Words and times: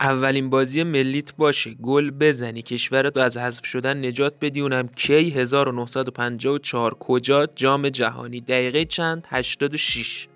اولین 0.00 0.50
بازی 0.50 0.82
ملیت 0.82 1.36
باشه. 1.36 1.74
گل 1.74 2.10
بزنی. 2.10 2.62
کشورت 2.62 3.16
از 3.16 3.36
حذف 3.36 3.66
شدن 3.66 4.06
نجات 4.06 4.34
بدی. 4.40 4.60
اونم 4.60 4.88
کی؟ 4.88 5.30
1954 5.30 6.94
کجا؟ 6.94 7.46
جام 7.46 7.88
جهانی. 7.88 8.40
دقیقه 8.40 8.84
چند؟ 8.84 9.26
86 9.30 10.28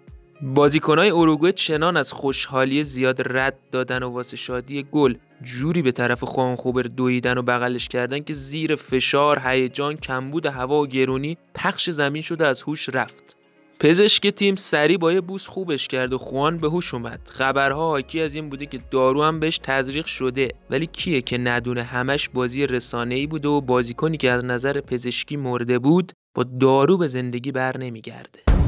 بازیکنهای 0.44 1.10
اروگوئه 1.10 1.52
چنان 1.52 1.96
از 1.96 2.12
خوشحالی 2.12 2.84
زیاد 2.84 3.38
رد 3.38 3.58
دادن 3.70 4.02
و 4.02 4.08
واسه 4.08 4.36
شادی 4.36 4.86
گل 4.92 5.14
جوری 5.42 5.82
به 5.82 5.92
طرف 5.92 6.24
خوانخوبر 6.24 6.82
دویدن 6.82 7.38
و 7.38 7.42
بغلش 7.42 7.88
کردن 7.88 8.20
که 8.20 8.34
زیر 8.34 8.76
فشار 8.76 9.42
هیجان 9.44 9.96
کمبود 9.96 10.46
هوا 10.46 10.82
و 10.82 10.86
گرونی 10.86 11.38
پخش 11.54 11.90
زمین 11.90 12.22
شده 12.22 12.46
از 12.46 12.62
هوش 12.62 12.88
رفت. 12.88 13.36
پزشک 13.82 14.28
تیم 14.28 14.56
سری 14.56 14.96
با 14.96 15.12
یه 15.12 15.20
بوس 15.20 15.46
خوبش 15.46 15.88
کرد 15.88 16.12
و 16.12 16.18
خوان 16.18 16.56
به 16.56 16.68
هوش 16.68 16.94
اومد. 16.94 17.20
خبرها 17.24 17.88
حاکی 17.88 18.20
از 18.20 18.34
این 18.34 18.50
بوده 18.50 18.66
که 18.66 18.78
دارو 18.90 19.22
هم 19.22 19.40
بهش 19.40 19.58
تزریق 19.58 20.06
شده. 20.06 20.48
ولی 20.70 20.86
کیه 20.86 21.22
که 21.22 21.38
ندونه 21.38 21.82
همش 21.82 22.28
بازی 22.28 22.66
رسانه 22.66 23.14
ای 23.14 23.26
بوده 23.26 23.48
و 23.48 23.60
بازیکنی 23.60 24.16
که 24.16 24.30
از 24.30 24.44
نظر 24.44 24.80
پزشکی 24.80 25.36
مرده 25.36 25.78
بود 25.78 26.12
با 26.34 26.44
دارو 26.60 26.98
به 26.98 27.06
زندگی 27.06 27.52
بر 27.52 27.76
نمیگرده. 27.76 28.61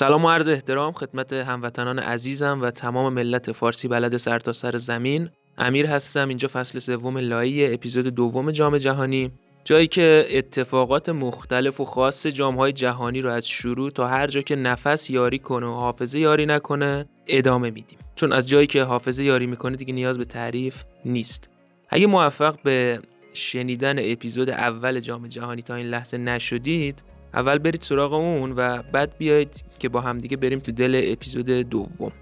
سلام 0.00 0.24
و 0.24 0.30
عرض 0.30 0.48
احترام 0.48 0.92
خدمت 0.92 1.32
هموطنان 1.32 1.98
عزیزم 1.98 2.58
و 2.62 2.70
تمام 2.70 3.12
ملت 3.12 3.52
فارسی 3.52 3.88
بلد 3.88 4.16
سرتاسر 4.16 4.70
سر 4.70 4.76
زمین. 4.76 5.30
امیر 5.58 5.86
هستم 5.86 6.28
اینجا 6.28 6.48
فصل 6.52 6.78
سوم 6.78 7.18
لایی 7.18 7.74
اپیزود 7.74 8.06
دوم 8.06 8.50
جام 8.50 8.78
جهانی. 8.78 9.30
جایی 9.64 9.86
که 9.86 10.26
اتفاقات 10.30 11.08
مختلف 11.08 11.80
و 11.80 11.84
خاص 11.84 12.26
های 12.40 12.72
جهانی 12.72 13.20
رو 13.20 13.30
از 13.30 13.48
شروع 13.48 13.90
تا 13.90 14.06
هر 14.06 14.26
جا 14.26 14.40
که 14.40 14.56
نفس 14.56 15.10
یاری 15.10 15.38
کنه 15.38 15.66
و 15.66 15.72
حافظه 15.72 16.18
یاری 16.18 16.46
نکنه 16.46 17.06
ادامه 17.26 17.70
میدیم. 17.70 17.98
چون 18.14 18.32
از 18.32 18.48
جایی 18.48 18.66
که 18.66 18.82
حافظه 18.82 19.24
یاری 19.24 19.46
می‌کنه 19.46 19.76
دیگه 19.76 19.92
نیاز 19.92 20.18
به 20.18 20.24
تعریف 20.24 20.82
نیست. 21.04 21.48
اگه 21.88 22.06
موفق 22.06 22.58
به 22.62 23.00
شنیدن 23.32 23.94
اپیزود 23.98 24.50
اول 24.50 25.00
جام 25.00 25.26
جهانی 25.26 25.62
تا 25.62 25.74
این 25.74 25.86
لحظه 25.86 26.18
نشدید 26.18 27.02
اول 27.34 27.58
برید 27.58 27.82
سراغ 27.82 28.12
اون 28.12 28.52
و 28.52 28.82
بعد 28.82 29.16
بیایید 29.18 29.64
که 29.78 29.88
با 29.88 30.00
همدیگه 30.00 30.36
بریم 30.36 30.58
تو 30.58 30.72
دل 30.72 31.02
اپیزود 31.04 31.46
دوم. 31.46 32.12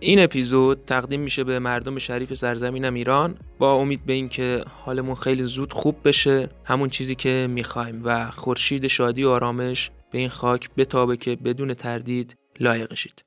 این 0.00 0.20
اپیزود 0.24 0.84
تقدیم 0.86 1.20
میشه 1.20 1.44
به 1.44 1.58
مردم 1.58 1.98
شریف 1.98 2.34
سرزمینم 2.34 2.94
ایران 2.94 3.38
با 3.58 3.74
امید 3.74 4.06
به 4.06 4.12
اینکه 4.12 4.64
حالمون 4.84 5.14
خیلی 5.14 5.42
زود 5.42 5.72
خوب 5.72 5.96
بشه 6.04 6.48
همون 6.64 6.88
چیزی 6.88 7.14
که 7.14 7.46
می‌خوایم 7.50 8.00
و 8.04 8.30
خورشید 8.30 8.86
شادی 8.86 9.24
و 9.24 9.28
آرامش 9.28 9.90
به 10.12 10.18
این 10.18 10.28
خاک 10.28 10.70
بتابه 10.76 11.16
که 11.16 11.36
بدون 11.36 11.74
تردید 11.74 12.36
لایقشید 12.60 13.24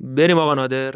بریم 0.00 0.38
آقا 0.38 0.54
نادر. 0.54 0.94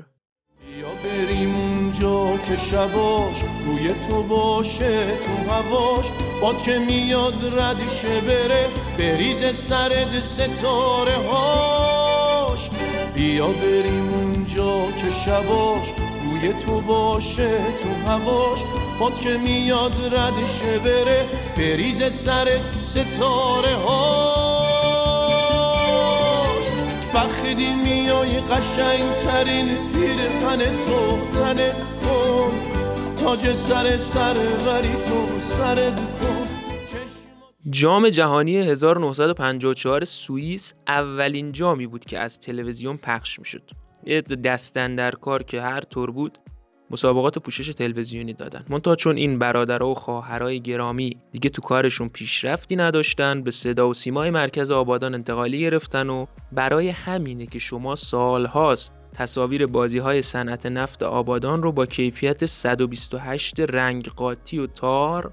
یا 0.80 0.88
بریم 1.04 1.63
اونجا 1.94 2.38
که 2.38 2.56
شباش 2.56 3.42
روی 3.66 3.88
تو 3.88 4.22
باشه 4.22 5.04
تو 5.06 5.52
هواش. 5.52 6.06
باد 6.40 6.62
که 6.62 6.78
میاد 6.78 7.58
ردشه 7.58 8.20
بره 8.20 8.66
بریز 8.98 9.56
سرد 9.56 10.20
ستاره 10.20 11.16
هاش. 11.30 12.68
بیا 13.14 13.46
بریم 13.46 14.08
اونجا 14.08 14.86
که 14.98 15.12
شباش 15.12 15.92
روی 16.24 16.52
تو 16.52 16.80
باشه 16.80 17.50
تو 17.58 18.10
هواش. 18.10 18.58
باد 19.00 19.20
که 19.20 19.36
میاد 19.36 20.14
ردشه 20.14 20.78
بره 20.78 21.24
بریز 21.56 22.02
سر 22.14 22.48
ستاره 22.84 23.74
هاش. 23.76 24.53
بخدی 27.14 27.74
میای 27.84 28.40
قشنگ 28.40 29.14
ترین 29.14 29.66
پیر 29.66 30.16
تو 30.86 31.18
تنت 31.38 31.90
کن 32.00 32.52
تاج 33.16 33.52
سر 33.52 33.96
سر 33.96 34.34
غری 34.34 34.92
تو 34.92 35.40
سرت 35.40 35.96
کن 35.96 36.46
جام 37.70 38.08
جهانی 38.08 38.56
1954 38.56 40.04
سوئیس 40.04 40.74
اولین 40.88 41.52
جامی 41.52 41.86
بود 41.86 42.04
که 42.04 42.18
از 42.18 42.40
تلویزیون 42.40 42.96
پخش 42.96 43.38
می‌شد. 43.38 43.70
یه 44.06 44.20
دستن 44.20 44.94
در 44.94 45.10
کار 45.10 45.42
که 45.42 45.60
هر 45.60 45.80
طور 45.80 46.10
بود 46.10 46.38
مسابقات 46.94 47.38
پوشش 47.38 47.68
تلویزیونی 47.68 48.32
دادن. 48.32 48.64
منتها 48.68 48.94
چون 48.94 49.16
این 49.16 49.38
برادرها 49.38 49.88
و 49.88 49.94
خواهرای 49.94 50.60
گرامی 50.60 51.16
دیگه 51.30 51.50
تو 51.50 51.62
کارشون 51.62 52.08
پیشرفتی 52.08 52.76
نداشتن 52.76 53.42
به 53.42 53.50
صدا 53.50 53.88
و 53.88 53.94
سیمای 53.94 54.30
مرکز 54.30 54.70
آبادان 54.70 55.14
انتقالی 55.14 55.60
گرفتن 55.60 56.10
و 56.10 56.26
برای 56.52 56.88
همینه 56.88 57.46
که 57.46 57.58
شما 57.58 57.94
سالهاست 57.94 58.94
تصاویر 59.14 59.66
بازی 59.66 59.98
های 59.98 60.22
صنعت 60.22 60.66
نفت 60.66 61.02
آبادان 61.02 61.62
رو 61.62 61.72
با 61.72 61.86
کیفیت 61.86 62.46
128 62.46 63.60
رنگ 63.60 64.06
قاطی 64.06 64.58
و 64.58 64.66
تار 64.66 65.32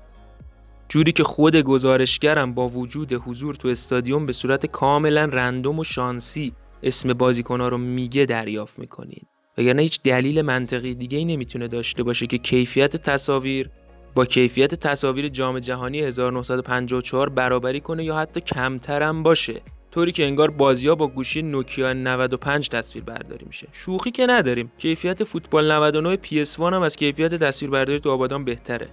جوری 0.90 1.12
که 1.12 1.24
خود 1.24 1.56
گزارشگرم 1.56 2.54
با 2.54 2.68
وجود 2.68 3.14
حضور 3.14 3.56
تو 3.56 3.68
استادیوم 3.68 4.26
به 4.26 4.34
صورت 4.34 4.66
کاملا 4.66 5.26
رندوم 5.26 5.80
و 5.80 5.84
شانسی 5.84 6.54
اسم 6.84 7.14
بازیکنها 7.14 7.68
رو 7.68 7.78
میگه 7.78 8.26
دریافت 8.26 8.80
می‌کنید. 8.80 9.31
وگرنه 9.62 9.82
هیچ 9.82 10.02
دلیل 10.04 10.42
منطقی 10.42 10.96
دیگه 10.96 11.18
ای 11.18 11.26
نمی‌تونه 11.26 11.68
داشته 11.68 12.04
باشه 12.04 12.28
که 12.28 12.38
کیفیت 12.38 12.96
تصاویر 12.96 13.70
با 14.16 14.26
کیفیت 14.26 14.76
تصاویر 14.76 15.28
جام 15.28 15.60
جهانی 15.60 16.00
1954 16.00 17.30
برابری 17.30 17.80
کنه 17.80 18.04
یا 18.04 18.18
حتی 18.18 18.42
کمترم 18.42 19.24
باشه. 19.24 19.62
طوری 19.92 20.12
که 20.12 20.26
انگار 20.26 20.50
بازی 20.50 20.90
با 20.90 21.08
گوشی 21.08 21.42
نوکیا 21.42 21.94
95 21.94 22.70
تصویر 22.70 23.04
برداری 23.04 23.46
میشه. 23.46 23.68
شوخی 23.72 24.12
که 24.12 24.26
نداریم. 24.26 24.72
کیفیت 24.78 25.24
فوتبال 25.24 25.72
99 25.72 26.18
PS1 26.18 26.60
هم 26.60 26.82
از 26.82 26.96
کیفیت 26.96 27.36
تصویر 27.36 27.72
برداری 27.72 28.00
تو 28.00 28.12
آبادان 28.12 28.46
بهتره. 28.46 28.88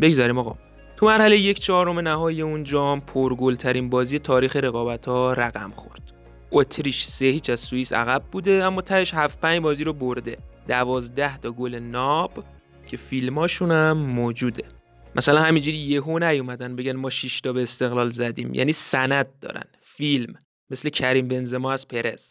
بگذاریم 0.00 0.38
آقا. 0.38 0.54
تو 0.96 1.06
مرحله 1.06 1.38
یک 1.38 1.58
چهارم 1.60 2.00
نهایی 2.00 2.42
اون 2.42 2.64
جام 2.64 3.00
پرگلترین 3.00 3.90
بازی 3.90 4.18
تاریخ 4.18 4.56
رقابت 4.56 5.06
ها 5.06 5.32
رقم 5.32 5.72
خورد. 5.76 6.15
اتریش 6.52 7.04
سه 7.04 7.26
هیچ 7.26 7.50
از 7.50 7.60
سوئیس 7.60 7.92
عقب 7.92 8.22
بوده 8.32 8.64
اما 8.64 8.80
تهش 8.82 9.14
7 9.14 9.40
5 9.40 9.60
بازی 9.60 9.84
رو 9.84 9.92
برده. 9.92 10.38
12 10.68 11.38
تا 11.38 11.50
گل 11.50 11.74
ناب 11.74 12.44
که 12.86 12.96
فیلماشون 12.96 13.70
هم 13.70 13.96
موجوده. 13.96 14.64
مثلا 15.16 15.42
همینجوری 15.42 15.76
یهو 15.76 16.18
نیومدن 16.18 16.76
بگن 16.76 16.92
ما 16.92 17.10
6 17.10 17.40
تا 17.40 17.52
به 17.52 17.62
استقلال 17.62 18.10
زدیم. 18.10 18.54
یعنی 18.54 18.72
سند 18.72 19.26
دارن. 19.40 19.64
فیلم. 19.80 20.34
مثل 20.70 20.88
کریم 20.88 21.28
بنزما 21.28 21.72
از 21.72 21.88
پرز. 21.88 22.26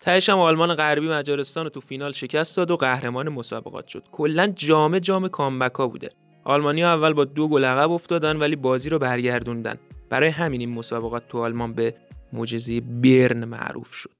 تهش 0.00 0.30
هم 0.30 0.38
آلمان 0.38 0.74
غربی 0.74 1.08
مجارستان 1.08 1.64
رو 1.64 1.70
تو 1.70 1.80
فینال 1.80 2.12
شکست 2.12 2.56
داد 2.56 2.70
و 2.70 2.76
قهرمان 2.76 3.28
مسابقات 3.28 3.88
شد. 3.88 4.04
کلا 4.12 4.46
جام 4.46 4.98
جام 4.98 5.28
کامبک 5.28 5.74
ها 5.74 5.86
بوده. 5.86 6.10
آلمانی 6.44 6.82
ها 6.82 6.92
اول 6.92 7.12
با 7.12 7.24
دو 7.24 7.48
گل 7.48 7.64
عقب 7.64 7.90
افتادن 7.90 8.36
ولی 8.36 8.56
بازی 8.56 8.88
رو 8.88 8.98
برگردوندن. 8.98 9.78
برای 10.10 10.28
همین 10.28 10.60
این 10.60 10.70
مسابقات 10.70 11.28
تو 11.28 11.38
آلمان 11.38 11.72
به 11.72 11.94
معجزه 12.32 12.80
برن 12.80 13.44
معروف 13.44 13.94
شد. 13.94 14.10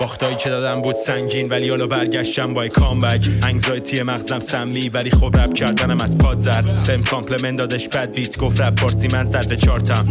باختایی 0.00 0.36
که 0.36 0.48
دادم 0.48 0.82
بود 0.82 0.96
سنگین 0.96 1.48
ولی 1.48 1.68
حالا 1.68 1.86
برگشتم 1.86 2.54
با 2.54 2.68
comeback. 2.68 3.28
anxiety 3.46 4.02
مغزم 4.02 4.38
سمی 4.38 4.88
ولی 4.88 5.10
خب 5.10 5.36
رپ 5.36 5.54
کردنم 5.54 6.00
از 6.00 6.18
پاد 6.18 6.38
زد. 6.38 6.64
بهم 6.86 7.02
compliment 7.02 7.58
دادش 7.58 7.88
bad 7.88 8.12
bitch 8.12 8.38
گفت 8.38 8.60
رپ 8.60 8.80
فارسی 8.80 9.08
من 9.12 9.24
زد 9.24 9.48
به 9.48 9.56
چارتم. 9.56 10.06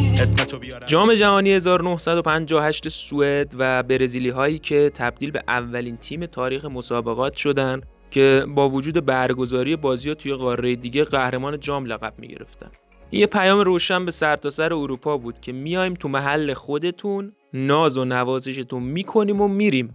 بیارم. 0.62 0.88
جام 0.88 1.14
جهانی 1.14 1.54
1958 1.54 2.90
سوئد 2.90 3.54
و 3.58 3.84
برزیلی 3.84 4.30
هایی 4.30 4.60
که 4.60 4.92
تبدیل 4.96 5.32
به 5.32 5.44
اولین 5.48 5.98
تیم 5.98 6.26
تاریخ 6.26 6.66
مسابقات 6.66 7.36
شدن 7.36 7.82
که 8.12 8.46
با 8.56 8.70
وجود 8.70 9.06
برگزاری 9.06 9.76
بازی 9.76 10.10
ها 10.10 10.16
توی 10.16 10.34
قاره 10.34 10.76
دیگه 10.76 11.04
قهرمان 11.04 11.60
جام 11.60 11.86
لقب 11.86 12.14
می 12.18 12.28
گرفتن 12.28 12.72
یه 13.14 13.28
پیام 13.28 13.60
روشن 13.60 14.06
به 14.06 14.12
سرتاسر 14.12 14.70
سر 14.70 14.74
اروپا 14.74 15.18
بود 15.18 15.40
که 15.40 15.52
میایم 15.52 15.94
تو 15.94 16.08
محل 16.08 16.54
خودتون 16.54 17.34
ناز 17.54 17.98
و 17.98 18.06
نوازشتون 18.06 18.84
می‌کنیم 18.84 19.42
و 19.42 19.48
میریم. 19.48 19.94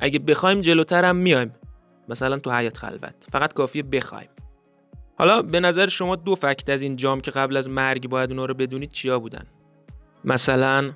اگه 0.00 0.18
بخوایم 0.18 0.60
جلوتر 0.60 1.04
هم 1.04 1.16
میایم. 1.16 1.54
مثلا 2.08 2.38
تو 2.38 2.50
حیات 2.50 2.76
خلوت. 2.76 3.14
فقط 3.32 3.52
کافیه 3.52 3.82
بخوایم. 3.82 4.28
حالا 5.18 5.42
به 5.42 5.60
نظر 5.60 5.86
شما 5.86 6.16
دو 6.16 6.34
فکت 6.34 6.68
از 6.68 6.82
این 6.82 6.96
جام 6.96 7.20
که 7.20 7.30
قبل 7.30 7.56
از 7.56 7.68
مرگ 7.68 8.08
باید 8.08 8.30
اونا 8.30 8.44
رو 8.44 8.54
بدونید 8.54 8.90
چیا 8.90 9.18
بودن؟ 9.18 9.46
مثلا 10.24 10.92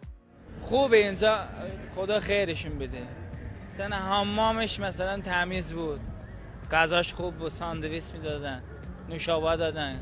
خوبه 0.61 0.97
اینجا. 0.97 1.39
خدا 1.95 2.21
خیرشون 2.21 2.79
بده. 2.79 3.03
مثلا 3.69 3.97
حمامش 3.97 4.81
مثلا 4.81 5.21
تمیز 5.21 5.73
بود. 5.73 6.01
غذاش 6.71 7.15
خوب 7.15 7.35
بود. 7.35 7.49
ساندویچ 7.49 8.05
می‌دادن. 8.15 8.63
نوشابه 9.09 9.57
دادن. 9.57 10.01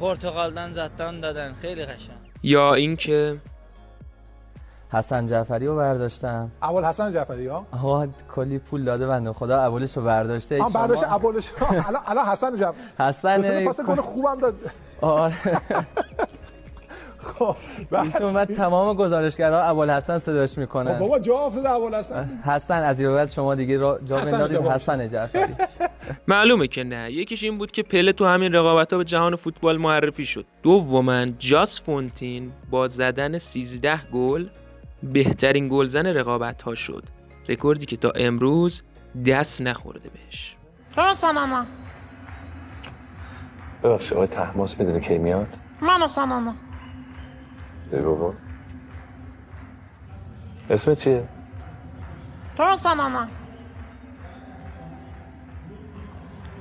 پرتغالدن 0.00 0.72
زدن 0.72 1.20
دادن. 1.20 1.52
خیلی 1.54 1.84
قشنگ. 1.86 2.16
یا 2.42 2.74
اینکه 2.74 3.36
حسن 4.92 5.26
جعفری 5.26 5.66
رو 5.66 5.76
برداشتم 5.76 6.50
اول 6.62 6.84
حسن 6.84 7.12
جعفری 7.12 7.46
ها؟ 7.46 7.66
آقا 7.72 8.06
کلی 8.34 8.58
پول 8.58 8.84
داده 8.84 9.06
بنده 9.06 9.32
خدا 9.32 9.58
اولش 9.60 9.96
رو 9.96 10.02
برداشته 10.02 10.62
هم 10.64 10.68
برداشت 10.72 11.04
اولش. 11.04 11.50
الان 11.60 12.02
الان 12.06 12.24
حسن 12.26 12.56
جعفری. 12.56 12.82
حسن 12.98 13.64
پاس 13.64 13.80
گل 13.80 14.00
خوبم 14.00 14.40
داد. 14.40 14.54
آره. 15.00 15.34
خب 17.18 17.56
ایشون 17.92 18.32
بعد 18.32 18.54
تمام 18.56 18.96
گزارشگرها 18.96 19.60
اول 19.60 19.90
حسن 19.90 20.18
صداش 20.18 20.58
می‌کنن. 20.58 20.98
بابا 20.98 21.18
جا 21.18 21.38
افتاده 21.38 21.70
اول 21.70 21.94
حسن. 21.94 22.40
حسن 22.44 22.82
از 22.82 23.00
این 23.00 23.14
بعد 23.14 23.30
شما 23.30 23.54
دیگه 23.54 23.78
را 23.78 23.98
جا 24.04 24.18
حسن 24.18 24.30
بندازید. 24.32 24.58
جواب 24.58 24.72
حسن 24.72 25.08
جعفری. 25.08 25.42
معلومه 26.28 26.66
که 26.66 26.84
نه. 26.84 27.12
یکیش 27.12 27.44
این 27.44 27.58
بود 27.58 27.70
که 27.70 27.82
پله 27.82 28.12
تو 28.12 28.26
همین 28.26 28.52
رقابت 28.52 28.92
ها 28.92 28.98
به 28.98 29.04
جهان 29.04 29.36
فوتبال 29.36 29.76
معرفی 29.76 30.24
شد. 30.24 30.44
دوما 30.62 31.26
جاس 31.26 31.82
فونتین 31.82 32.52
با 32.70 32.88
زدن 32.88 33.38
13 33.38 33.96
گل 34.12 34.48
بهترین 35.02 35.68
گلزن 35.68 36.06
رقابت 36.06 36.62
ها 36.62 36.74
شد. 36.74 37.04
رکوردی 37.48 37.86
که 37.86 37.96
تا 37.96 38.10
امروز 38.10 38.82
دست 39.26 39.62
نخورده 39.62 40.08
بهش. 40.08 40.56
درست 40.96 41.24
نه 41.24 41.66
ببخشید 43.82 44.12
آقای 44.12 44.26
تحماس 44.26 44.80
می‌دونی 44.80 45.00
کی 45.00 45.18
میاد؟ 45.18 45.48
منو 45.80 46.08
سنانا 46.08 46.54
بگو 47.92 48.14
بابا. 48.14 48.34
اسم 50.70 50.94
چیه؟ 50.94 51.28
درست 52.56 52.86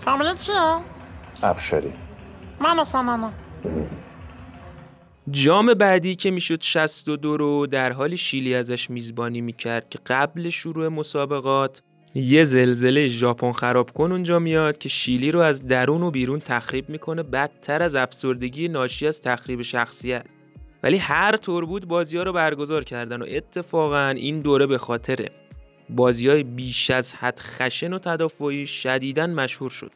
فامیلت 0.01 0.41
چیه؟ 0.41 0.55
افشاری. 1.43 1.93
منو 2.59 2.85
سنانا 2.85 3.31
جام 5.31 5.73
بعدی 5.73 6.15
که 6.15 6.31
می‌شد 6.31 6.61
62 6.61 7.37
رو 7.37 7.67
در 7.67 7.91
حالی 7.91 8.17
شیلی 8.17 8.55
ازش 8.55 8.89
میزبانی 8.89 9.41
می‌کرد 9.41 9.89
که 9.89 9.99
قبل 10.05 10.49
شروع 10.49 10.87
مسابقات 10.87 11.81
یه 12.15 12.43
زلزله 12.43 13.07
ژاپن 13.07 13.51
خراب 13.51 13.91
کن 13.91 14.11
اونجا 14.11 14.39
میاد 14.39 14.77
که 14.77 14.89
شیلی 14.89 15.31
رو 15.31 15.39
از 15.39 15.67
درون 15.67 16.03
و 16.03 16.11
بیرون 16.11 16.39
تخریب 16.39 16.89
می‌کنه 16.89 17.23
بدتر 17.23 17.83
از 17.83 17.95
افسردگی 17.95 18.67
ناشی 18.67 19.07
از 19.07 19.21
تخریب 19.21 19.61
شخصیت. 19.61 20.25
ولی 20.83 20.97
هر 20.97 21.37
طور 21.37 21.65
بود 21.65 21.87
بازی 21.87 22.17
ها 22.17 22.23
رو 22.23 22.33
برگزار 22.33 22.83
کردن 22.83 23.21
و 23.21 23.25
اتفاقا 23.29 24.07
این 24.07 24.41
دوره 24.41 24.67
به 24.67 24.77
خاطر 24.77 25.27
بازی 25.91 26.27
های 26.27 26.43
بیش 26.43 26.91
از 26.91 27.13
حد 27.13 27.39
خشن 27.39 27.93
و 27.93 27.99
تدافعی 27.99 28.67
شدیداً 28.67 29.27
مشهور 29.27 29.69
شد. 29.69 29.91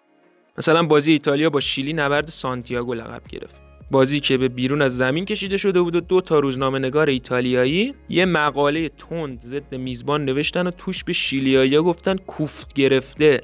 مثلا 0.57 0.83
بازی 0.83 1.12
ایتالیا 1.12 1.50
با 1.50 1.59
شیلی 1.59 1.94
نبرد 1.94 2.27
سانتیاگو 2.27 2.94
لقب 2.94 3.21
گرفت. 3.30 3.56
بازی 3.92 4.19
که 4.19 4.38
به 4.38 4.47
بیرون 4.47 4.81
از 4.81 4.97
زمین 4.97 5.25
کشیده 5.25 5.57
شده 5.57 5.81
بود 5.81 5.95
و 5.95 6.01
دو 6.01 6.21
تا 6.21 6.39
روزنامه 6.39 6.80
نگار 6.80 7.09
ایتالیایی 7.09 7.94
یه 8.09 8.25
مقاله 8.25 8.89
تند 8.89 9.42
ضد 9.42 9.75
میزبان 9.75 10.25
نوشتن 10.25 10.68
و 10.68 10.71
توش 10.71 11.03
به 11.03 11.13
شیلیایی 11.13 11.77
گفتن 11.77 12.15
کوفت 12.15 12.74
گرفته. 12.74 13.44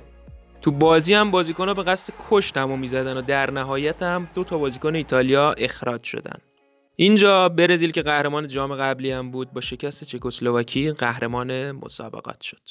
تو 0.62 0.72
بازی 0.72 1.14
هم 1.14 1.32
بازیکن 1.32 1.74
به 1.74 1.84
قصد 1.84 2.14
کش 2.30 2.52
تموم 2.52 2.80
می‌زدن 2.80 3.18
و 3.18 3.22
در 3.22 3.52
نهایت 3.52 4.04
هم 4.04 4.28
دو 4.36 4.44
تا 4.44 4.58
بازیکن 4.58 4.96
ایتالیا 4.96 5.52
اخراج 5.52 6.04
شدن. 6.04 6.38
اینجا 6.96 7.50
برزیل 7.50 7.92
که 7.92 8.02
قهرمان 8.02 8.48
جام 8.48 8.76
قبلی 8.76 9.12
هم 9.12 9.32
بود 9.32 9.54
با 9.54 9.62
شکست 9.62 10.04
چکسلواکی 10.04 10.92
قهرمان 10.92 11.72
مسابقات 11.72 12.42
شد. 12.42 12.62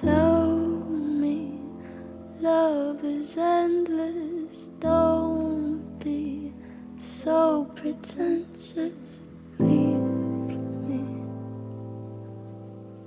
Tell 0.00 0.47
love 2.40 3.04
is 3.04 3.36
endless. 3.36 4.68
Don't 4.80 5.98
be 5.98 6.52
so 6.98 7.64
pretentious. 7.74 9.20
Leave 9.58 9.98
me 10.88 11.22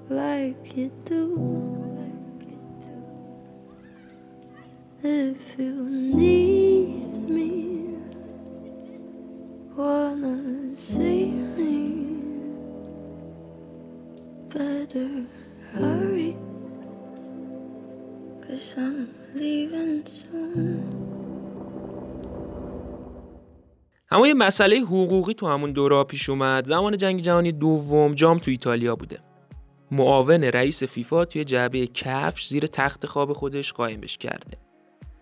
like 0.09 0.77
you 0.77 0.91
do. 1.05 1.61
If 5.03 5.57
you 5.57 5.89
need 5.89 7.27
me, 7.27 7.97
wanna 9.75 10.75
see 10.75 11.25
me, 11.25 12.21
better 14.49 15.25
hurry. 15.73 16.37
Cause 18.45 18.75
I'm 18.77 19.20
اما 24.11 24.27
یه 24.27 24.33
مسئله 24.33 24.79
حقوقی 24.79 25.33
تو 25.33 25.47
همون 25.47 25.71
دوره 25.71 26.03
پیش 26.03 26.29
اومد. 26.29 26.67
زمان 26.67 26.97
جنگ 26.97 27.21
جهانی 27.21 27.51
دوم 27.51 28.13
جام 28.13 28.37
تو 28.39 28.51
ایتالیا 28.51 28.95
بوده. 28.95 29.19
معاون 29.91 30.43
رئیس 30.43 30.83
فیفا 30.83 31.25
توی 31.25 31.43
جعبه 31.43 31.87
کفش 31.87 32.47
زیر 32.47 32.67
تخت 32.67 33.05
خواب 33.05 33.33
خودش 33.33 33.73
قایمش 33.73 34.17
کرده. 34.17 34.57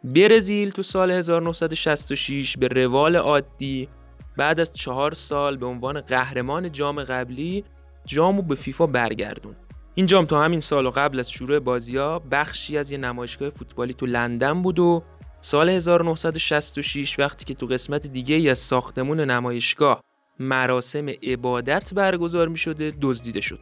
برزیل 0.03 0.71
تو 0.71 0.83
سال 0.83 1.11
1966 1.11 2.57
به 2.57 2.67
روال 2.67 3.15
عادی 3.15 3.89
بعد 4.37 4.59
از 4.59 4.73
چهار 4.73 5.13
سال 5.13 5.57
به 5.57 5.65
عنوان 5.65 6.01
قهرمان 6.01 6.71
جام 6.71 7.03
قبلی 7.03 7.63
جامو 8.05 8.41
به 8.41 8.55
فیفا 8.55 8.87
برگردون 8.87 9.55
این 9.99 10.05
جام 10.05 10.25
تا 10.25 10.43
همین 10.43 10.59
سال 10.59 10.85
و 10.85 10.89
قبل 10.89 11.19
از 11.19 11.31
شروع 11.31 11.59
بازی 11.59 11.97
بخشی 12.31 12.77
از 12.77 12.91
یه 12.91 12.97
نمایشگاه 12.97 13.49
فوتبالی 13.49 13.93
تو 13.93 14.05
لندن 14.05 14.61
بود 14.61 14.79
و 14.79 15.03
سال 15.41 15.69
1966 15.69 17.19
وقتی 17.19 17.45
که 17.45 17.53
تو 17.53 17.65
قسمت 17.65 18.07
دیگه 18.07 18.35
ای 18.35 18.49
از 18.49 18.59
ساختمون 18.59 19.19
نمایشگاه 19.19 20.01
مراسم 20.39 21.09
عبادت 21.09 21.93
برگزار 21.93 22.47
می 22.47 22.57
شده 22.57 22.93
دزدیده 23.01 23.41
شد. 23.41 23.59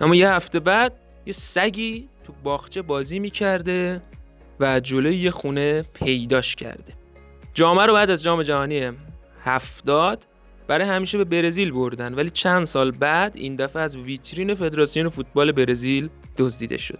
اما 0.00 0.14
یه 0.14 0.30
هفته 0.30 0.60
بعد 0.60 0.92
یه 1.26 1.32
سگی 1.32 2.08
تو 2.24 2.32
باغچه 2.44 2.82
بازی 2.82 3.18
می 3.18 3.30
کرده 3.30 4.02
و 4.60 4.80
جلوی 4.80 5.16
یه 5.16 5.30
خونه 5.30 5.82
پیداش 5.82 6.56
کرده. 6.56 6.92
جامعه 7.54 7.86
رو 7.86 7.92
بعد 7.92 8.10
از 8.10 8.22
جام 8.22 8.42
جهانی 8.42 8.90
هفتاد 9.44 10.26
برای 10.70 10.88
همیشه 10.88 11.18
به 11.18 11.24
برزیل 11.24 11.70
بردن. 11.70 12.14
ولی 12.14 12.30
چند 12.30 12.64
سال 12.64 12.90
بعد 12.90 13.32
این 13.34 13.56
دفعه 13.56 13.82
از 13.82 13.96
ویترین 13.96 14.54
فدراسیون 14.54 15.08
فوتبال 15.08 15.52
برزیل 15.52 16.08
دزدیده 16.38 16.78
شد. 16.78 16.98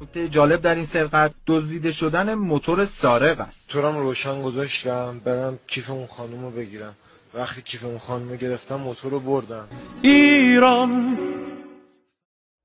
نکته 0.00 0.28
جالب 0.28 0.60
در 0.60 0.74
این 0.74 0.86
سرقت 0.86 1.34
دزدیده 1.46 1.92
شدن 1.92 2.34
موتور 2.34 2.84
سارق 2.84 3.40
است. 3.40 3.68
تو 3.68 3.88
هم 3.88 3.96
روشن 3.96 4.42
گذاشتم 4.42 5.20
برم 5.24 5.58
کیف 5.66 5.90
اون 5.90 6.06
خانم 6.06 6.44
رو 6.44 6.50
بگیرم. 6.50 6.94
وقتی 7.34 7.62
کیف 7.62 7.84
اون 7.84 7.98
خانم 7.98 8.28
رو 8.28 8.36
گرفتم 8.36 8.76
موتور 8.76 9.10
رو 9.10 9.20
بردم. 9.20 9.68
ایران. 10.02 11.18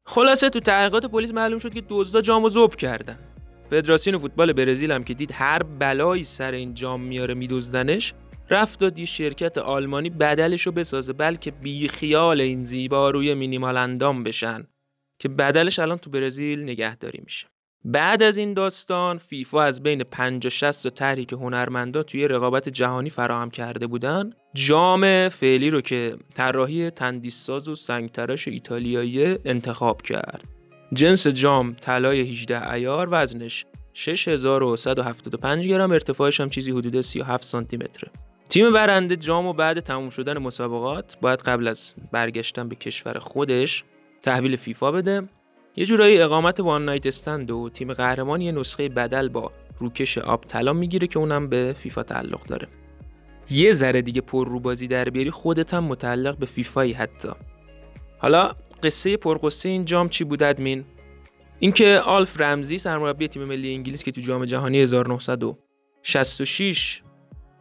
خلاصه 0.06 0.50
تو 0.50 0.60
تحقیقات 0.60 1.06
پلیس 1.06 1.32
معلوم 1.32 1.60
شد 1.60 1.74
که 1.74 1.84
دزدا 1.90 2.22
جامو 2.22 2.50
ذوب 2.50 2.76
کردن. 2.76 3.20
فدراسیون 3.70 4.18
فوتبال 4.18 4.54
برزیل 4.54 4.92
هم 4.92 5.04
که 5.04 5.14
دید 5.14 5.32
هر 5.32 5.64
بلایی 5.64 6.24
سر 6.24 6.52
این 6.52 6.74
جام 6.74 7.02
میاره 7.02 7.34
میدزدنش 7.34 8.14
رفت 8.50 8.80
داد 8.80 9.00
یه 9.00 9.06
شرکت 9.06 9.58
آلمانی 9.58 10.10
بدلش 10.10 10.62
رو 10.62 10.72
بسازه 10.72 11.14
بلکه 11.14 11.52
بی 11.52 11.88
خیال 11.88 12.42
این 12.42 12.64
زیبا 12.64 13.10
روی 13.10 13.34
مینیمال 13.34 13.78
اندام 13.78 14.24
بشن 14.24 14.68
که 15.20 15.30
بدلش 15.30 15.80
الان 15.80 15.98
تو 15.98 16.10
برزیل 16.10 16.64
نگهداری 16.64 17.22
میشه. 17.26 17.48
بعد 17.86 18.24
از 18.24 18.38
این 18.38 18.54
داستان 18.54 19.18
فیفا 19.18 19.62
از 19.62 19.84
بین 19.84 20.04
50 20.04 20.50
60 20.50 20.88
تا 20.88 21.16
که 21.16 21.36
هنرمندا 21.36 22.04
توی 22.04 22.28
رقابت 22.28 22.70
جهانی 22.70 23.10
فراهم 23.10 23.50
کرده 23.50 23.88
بودن 23.88 24.34
جام 24.54 25.30
فعلی 25.30 25.70
رو 25.70 25.82
که 25.82 26.18
طراحی 26.34 26.90
تندیساز 26.90 27.68
و 27.68 27.76
سنگتراش 27.76 28.48
ایتالیایی 28.48 29.38
انتخاب 29.46 30.02
کرد. 30.02 30.44
جنس 30.94 31.28
جام 31.28 31.74
طلای 31.74 32.22
18 32.22 32.72
ایار 32.72 33.08
وزنش 33.12 33.66
6175 33.94 35.68
گرم 35.68 35.92
ارتفاعش 35.92 36.42
هم 36.42 36.50
چیزی 36.50 36.72
حدود 36.72 37.02
37 37.02 37.44
سانتی 37.44 37.78
متره. 37.78 38.12
تیم 38.50 38.74
برنده 38.74 39.16
جام 39.16 39.46
و 39.46 39.54
بعد 39.54 39.80
تموم 39.80 40.10
شدن 40.10 40.38
مسابقات 40.38 41.18
باید 41.22 41.40
قبل 41.40 41.68
از 41.68 41.94
برگشتن 42.12 42.70
به 42.70 42.76
کشور 42.76 43.20
خودش 43.20 43.84
تحویل 44.24 44.56
فیفا 44.56 44.92
بده. 44.92 45.24
یه 45.76 45.86
جورایی 45.86 46.22
اقامت 46.22 46.60
وان 46.60 46.86
نایت 46.86 47.06
استند 47.06 47.52
و 47.52 47.70
تیم 47.70 47.94
قهرمان 47.94 48.42
یه 48.42 48.52
نسخه 48.52 48.90
بدل 48.90 49.28
با 49.28 49.52
روکش 49.80 50.18
آب 50.18 50.42
طلا 50.42 50.74
می‌گیره 50.74 51.08
که 51.08 51.20
اونم 51.20 51.48
به 51.48 51.76
فیفا 51.80 52.04
تعلق 52.04 52.44
داره. 52.44 52.68
یه 53.50 53.74
ذره 53.74 54.02
دیگه 54.02 54.22
پر 54.22 54.48
رو 54.48 54.60
بازی 54.60 54.88
در 54.88 55.06
بیاری 55.06 55.32
خودت 55.32 55.74
هم 55.74 55.84
متعلق 55.84 56.38
به 56.38 56.46
فیفایی 56.46 56.94
حتی. 56.94 57.30
حالا 58.18 58.52
قصه 58.84 59.18
پرقصه 59.18 59.70
این 59.70 59.86
جام 59.86 60.10
چی 60.10 60.24
بود 60.24 60.44
ادمین؟ 60.44 60.86
اینکه 61.60 62.00
آلف 62.06 62.42
رمزی 62.42 62.78
سرمربی 62.78 63.28
تیم 63.28 63.44
ملی 63.44 63.74
انگلیس 63.74 64.04
که 64.04 64.12
تو 64.12 64.22
جام 64.22 64.46
جهانی 64.46 64.82
1900 64.82 65.44
66 66.04 67.02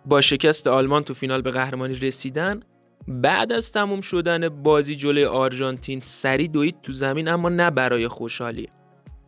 با 0.09 0.21
شکست 0.21 0.67
آلمان 0.67 1.03
تو 1.03 1.15
فینال 1.15 1.43
به 1.43 1.51
قهرمانی 1.51 1.95
رسیدن 1.95 2.61
بعد 3.09 3.53
از 3.53 3.73
تموم 3.73 4.01
شدن 4.01 4.49
بازی 4.49 4.95
جلوی 4.95 5.25
آرژانتین 5.25 6.01
سری 6.01 6.49
دوید 6.49 6.81
تو 6.83 6.93
زمین 6.93 7.29
اما 7.29 7.49
نه 7.49 7.71
برای 7.71 8.09
خوشحالی. 8.09 8.69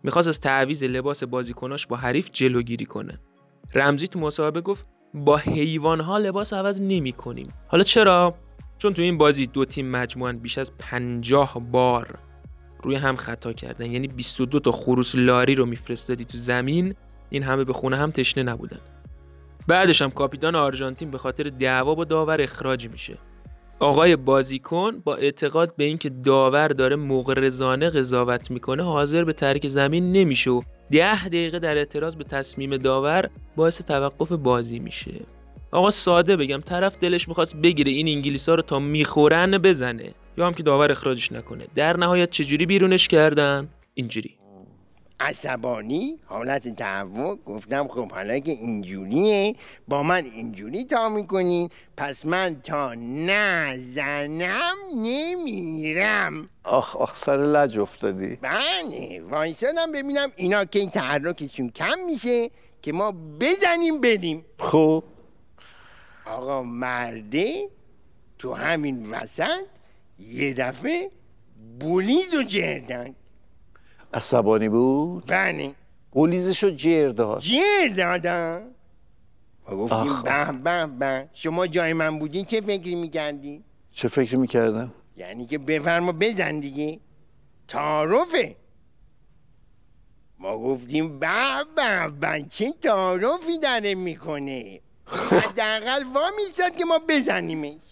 می‌خواست 0.03 0.29
از 0.29 0.41
تعویز 0.41 0.85
لباس 0.85 1.25
بازیکناش 1.25 1.87
با 1.87 1.97
حریف 1.97 2.31
جلوگیری 2.33 2.85
کنه. 2.85 3.21
رمزی 3.75 4.09
تو 4.09 4.21
مصاحبه 4.21 4.61
گفت 4.61 4.89
با 5.15 5.37
حیوانها 5.37 6.19
لباس 6.19 6.53
عوض 6.53 6.81
نمی 6.83 7.13
کنیم 7.13 7.53
حالا 7.69 7.83
چرا؟ 7.83 8.35
چون 8.79 8.95
تو 8.95 9.03
این 9.03 9.19
بازی 9.19 9.47
دو 9.47 9.65
تیم 9.65 9.91
مجموعاً 9.91 10.33
بیش 10.33 10.59
از 10.59 10.73
50 10.79 11.61
بار 11.73 12.19
روی 12.83 12.97
هم 12.97 13.17
خطا 13.17 13.53
کردن. 13.53 13.93
یعنی 13.93 14.09
22 14.09 14.61
تا 14.61 14.73
خروس 14.73 15.15
لاری 15.15 15.55
رو 15.55 15.67
میفرستادی 15.67 16.25
تو 16.25 16.39
زمین 16.39 16.95
این 17.31 17.43
همه 17.43 17.65
به 17.65 17.73
خونه 17.73 17.97
هم 17.97 18.11
تشنه 18.11 18.43
نبودن. 18.43 18.81
بعدش 19.71 20.03
هم 20.03 20.11
کاپیتان 20.11 20.55
آرژانتین 20.55 21.11
به 21.11 21.19
خاطر 21.19 21.43
دعوا 21.43 21.95
با 21.95 22.05
داور 22.05 22.41
اخراج 22.41 22.89
میشه. 22.89 23.19
آقای 23.81 24.17
بازیکن 24.17 24.99
با 25.05 25.17
اعتقاد 25.17 25.77
به 25.77 25.85
اینکه 25.85 26.09
داور 26.09 26.69
داره 26.69 26.97
مغرضانه 26.97 27.91
قضاوت 27.91 28.50
می‌کنه 28.50 28.83
حاضر 28.83 29.25
به 29.25 29.33
ترک 29.33 29.69
زمین 29.69 30.12
نمیشه 30.12 30.50
و 30.50 30.62
ده 30.91 31.29
دقیقه 31.29 31.59
در 31.59 31.77
اعتراض 31.77 32.17
به 32.17 32.25
تصمیم 32.25 32.77
داور 32.77 33.31
باعث 33.57 33.83
توقف 33.83 34.33
بازی 34.33 34.79
میشه. 34.79 35.12
آقا 35.71 35.91
ساده 35.91 36.37
بگم 36.37 36.61
طرف 36.61 36.99
دلش 36.99 37.29
می‌خواست 37.29 37.57
بگیره 37.57 37.93
این 37.93 38.09
انگلیس 38.09 38.49
ها 38.49 38.55
رو 38.55 38.62
تا 38.62 38.79
می‌خورن 38.79 39.59
بزنه. 39.59 40.15
یا 40.39 40.47
هم 40.47 40.55
که 40.55 40.62
داور 40.62 40.91
اخراجش 40.93 41.33
نکنه. 41.33 41.65
در 41.75 41.97
نهایت 41.97 42.31
چجوری 42.31 42.67
بیرونش 42.67 43.09
کردن؟ 43.09 43.69
اینجوری. 43.95 44.40
عصبانی 45.21 46.19
حالت 46.27 46.69
تهوع 46.69 47.39
گفتم 47.47 47.89
خب 47.89 48.11
حالا 48.11 48.39
که 48.39 48.53
اینجوریه 48.53 49.55
با 49.89 50.03
من 50.03 50.25
اینجوری 50.25 50.85
تا 50.85 51.09
می‌کنین 51.09 51.69
پس 51.97 52.27
من 52.27 52.61
تا 52.62 52.95
نزنم 52.95 54.75
نمیرم. 54.97 56.49
آخ 56.65 56.97
آخ 56.97 57.17
سر 57.17 57.37
لج 57.37 57.79
افتادی. 57.79 58.37
بله 58.37 59.23
وایسادم 59.31 59.93
ببینم 59.93 60.29
اینا 60.37 60.65
که 60.65 60.79
این 60.79 60.91
تحرکشون 60.91 61.71
کم 61.71 61.99
میشه 62.07 62.50
که 62.83 62.93
ما 62.93 63.12
بزنیم 63.41 64.00
بریم. 64.00 64.45
خب. 64.59 65.05
آقا 66.27 66.62
مرده 66.62 67.69
تو 68.39 68.53
همین 68.53 69.11
وسط 69.11 69.65
یه 70.19 70.55
دفعه 70.55 71.11
بولیز 71.81 72.35
و 72.35 72.43
جردن. 72.43 73.15
عصبانی 74.14 74.69
بود؟ 74.69 75.25
بله. 75.26 75.75
قلیزشو 76.12 76.71
جر 76.71 77.09
داد. 77.09 77.40
جر 77.40 77.88
دادن 77.97 78.71
ما 79.69 79.76
گفتیم. 79.76 80.23
به 80.23 80.52
به 80.52 80.87
به. 80.99 81.29
شما 81.35 81.67
جای 81.67 81.93
من 81.93 82.19
بودین 82.19 82.45
چه 82.45 82.61
فکری 82.61 82.95
می‌کردی؟ 82.95 83.64
چه 83.93 84.09
فکر 84.09 84.37
می‌کردم؟ 84.37 84.93
یعنی 85.17 85.47
که 85.47 85.59
بفرما 85.59 86.12
بزن 86.12 86.61
دیگه. 86.61 87.00
تعارفه. 87.69 88.57
ما 90.38 90.59
گفتیم 90.59 91.19
به 91.19 91.29
به 91.76 92.09
به. 92.21 92.43
چه 92.50 92.73
تعارفی 92.83 93.59
داره 93.62 93.95
می‌کنه؟ 93.95 94.81
حداقل 95.31 96.02
وا 96.14 96.31
میستاد 96.37 96.76
که 96.76 96.85
ما 96.85 97.00
بزنیمش. 97.09 97.90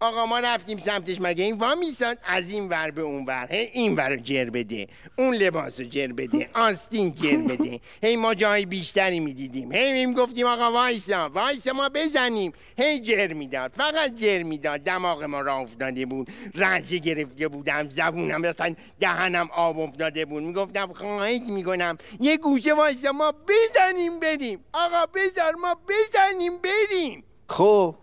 آقا 0.00 0.26
ما 0.26 0.38
رفتیم 0.38 0.78
سمتش 0.78 1.20
مگه 1.20 1.44
این 1.44 1.56
وا 1.56 1.74
میستاد 1.74 2.18
از 2.24 2.50
این 2.50 2.68
ور 2.68 2.90
به 2.90 3.02
اون 3.02 3.24
ور. 3.24 3.48
هی 3.50 3.70
این 3.72 3.96
ور 3.96 4.08
رو 4.08 4.16
جر 4.16 4.50
بده. 4.50 4.86
اون 5.18 5.34
لباس 5.34 5.80
رو 5.80 5.86
جر 5.86 6.06
بده. 6.06 6.48
آستین 6.54 7.12
جر 7.14 7.36
بده. 7.36 7.80
هی 8.02 8.16
ما 8.16 8.34
جای 8.34 8.66
بیشتری 8.66 9.20
می‌دیدیم. 9.20 9.72
هی 9.72 10.14
گفتیم 10.14 10.46
آقا 10.46 10.72
وایسا 10.72 11.30
وایسا 11.34 11.72
ما 11.72 11.88
بزنیم. 11.88 12.52
هی 12.78 13.00
جر 13.00 13.32
می‌داد. 13.32 13.72
فقط 13.74 14.14
جر 14.14 14.42
می‌داد. 14.42 14.80
دماغ 14.80 15.24
ما 15.24 15.40
را 15.40 15.56
افتاده 15.56 16.06
بود. 16.06 16.30
رنجه 16.54 16.98
گرفته 16.98 17.48
بودم. 17.48 17.90
زبونم 17.90 18.44
اصلا 18.44 18.74
دهنم 19.00 19.48
آب 19.54 19.78
افتاده 19.78 20.24
بود. 20.24 20.42
می‌گفتم 20.42 20.92
خواهش 20.92 21.40
می‌کنم. 21.48 21.98
یه 22.20 22.36
گوشه 22.36 22.74
وایسا 22.74 23.12
ما 23.12 23.32
بزنیم 23.32 24.20
بریم. 24.20 24.64
آقا 24.72 25.06
بذار 25.14 25.54
ما 25.54 25.76
بزنیم 25.88 26.52
بریم. 26.58 27.24
خب. 27.48 27.96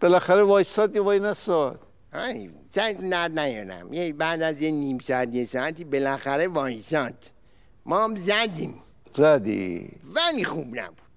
بالاخره 0.00 0.42
وایستاد 0.42 0.96
یا 0.96 1.04
وای 1.04 1.20
نستاد 1.20 1.88
سعی 2.68 2.94
درد 2.94 3.38
نیارم. 3.38 3.92
یه 3.92 4.12
بعد 4.12 4.42
از 4.42 4.62
یه 4.62 4.70
نیم 4.70 4.98
ساعت 4.98 5.34
یه 5.34 5.44
ساعتی 5.44 5.84
بالاخره 5.84 6.48
وایساد. 6.48 7.14
ما 7.86 8.04
هم 8.04 8.16
زدیم. 8.16 8.74
زدی؟ 9.12 9.90
ولی 10.14 10.44
خوب 10.44 10.66
نبود. 10.74 11.08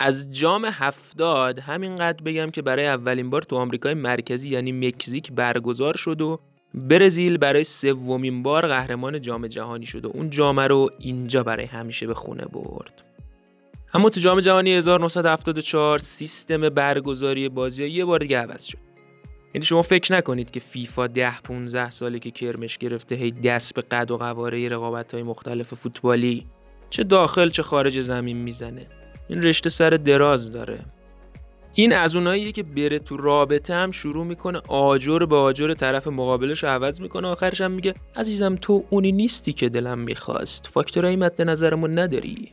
از 0.00 0.32
جام 0.32 0.64
هفتاد 0.64 1.58
همینقدر 1.58 2.22
بگم 2.22 2.50
که 2.50 2.62
برای 2.62 2.86
اولین 2.86 3.30
بار 3.30 3.42
تو 3.42 3.56
آمریکای 3.56 3.94
مرکزی 3.94 4.50
یعنی 4.50 4.72
مکزیک 4.72 5.32
برگزار 5.32 5.96
شد 5.96 6.20
و 6.20 6.40
برزیل 6.74 7.36
برای 7.36 7.64
سومین 7.64 8.42
بار 8.42 8.66
قهرمان 8.66 9.20
جام 9.20 9.46
جهانی 9.46 9.86
شد 9.86 10.04
و 10.04 10.10
اون 10.14 10.30
جام 10.30 10.60
رو 10.60 10.88
اینجا 10.98 11.42
برای 11.42 11.66
همیشه 11.66 12.06
به 12.06 12.14
خونه 12.14 12.44
برد. 12.44 13.02
اما 13.94 14.10
تو 14.10 14.20
جام 14.20 14.40
جهانی 14.40 14.74
1974 14.74 15.98
سیستم 15.98 16.68
برگزاری 16.68 17.48
بازی 17.48 17.82
ها 17.82 17.88
یه 17.88 18.04
بار 18.04 18.18
دیگه 18.18 18.38
عوض 18.38 18.62
شد. 18.62 18.78
یعنی 19.54 19.64
شما 19.64 19.82
فکر 19.82 20.12
نکنید 20.12 20.50
که 20.50 20.60
فیفا 20.60 21.06
10 21.06 21.40
15 21.40 21.90
ساله 21.90 22.18
که 22.18 22.30
کرمش 22.30 22.78
گرفته 22.78 23.14
هی 23.14 23.30
دست 23.30 23.74
به 23.74 23.82
قد 23.82 24.10
و 24.10 24.16
قواره 24.16 24.68
رقابت 24.68 25.14
های 25.14 25.22
مختلف 25.22 25.74
فوتبالی. 25.74 26.46
چه 26.90 27.04
داخل 27.04 27.48
چه 27.48 27.62
خارج 27.62 28.00
زمین 28.00 28.36
می‌زنه. 28.36 28.86
این 29.28 29.42
رشته 29.42 29.70
سر 29.70 29.90
دراز 29.90 30.52
داره. 30.52 30.78
این 31.74 31.92
از 31.92 32.16
اوناییه 32.16 32.52
که 32.52 32.62
بره 32.62 32.98
تو 32.98 33.16
رابطه 33.16 33.74
هم 33.74 33.90
شروع 33.90 34.24
می‌کنه 34.24 34.60
آجر 34.68 35.18
به 35.18 35.36
آجر 35.36 35.74
طرف 35.74 36.06
مقابلش 36.06 36.64
عوض 36.64 37.00
می‌کنه. 37.00 37.28
آخرش 37.28 37.60
هم 37.60 37.70
میگه 37.70 37.94
عزیزم 38.16 38.56
تو 38.56 38.84
اونی 38.90 39.12
نیستی 39.12 39.52
که 39.52 39.68
دلم 39.68 39.98
می‌خواست. 39.98 40.70
فاکتورهای 40.72 41.16
مد 41.16 41.42
نظرمو 41.42 41.88
نداری. 41.88 42.52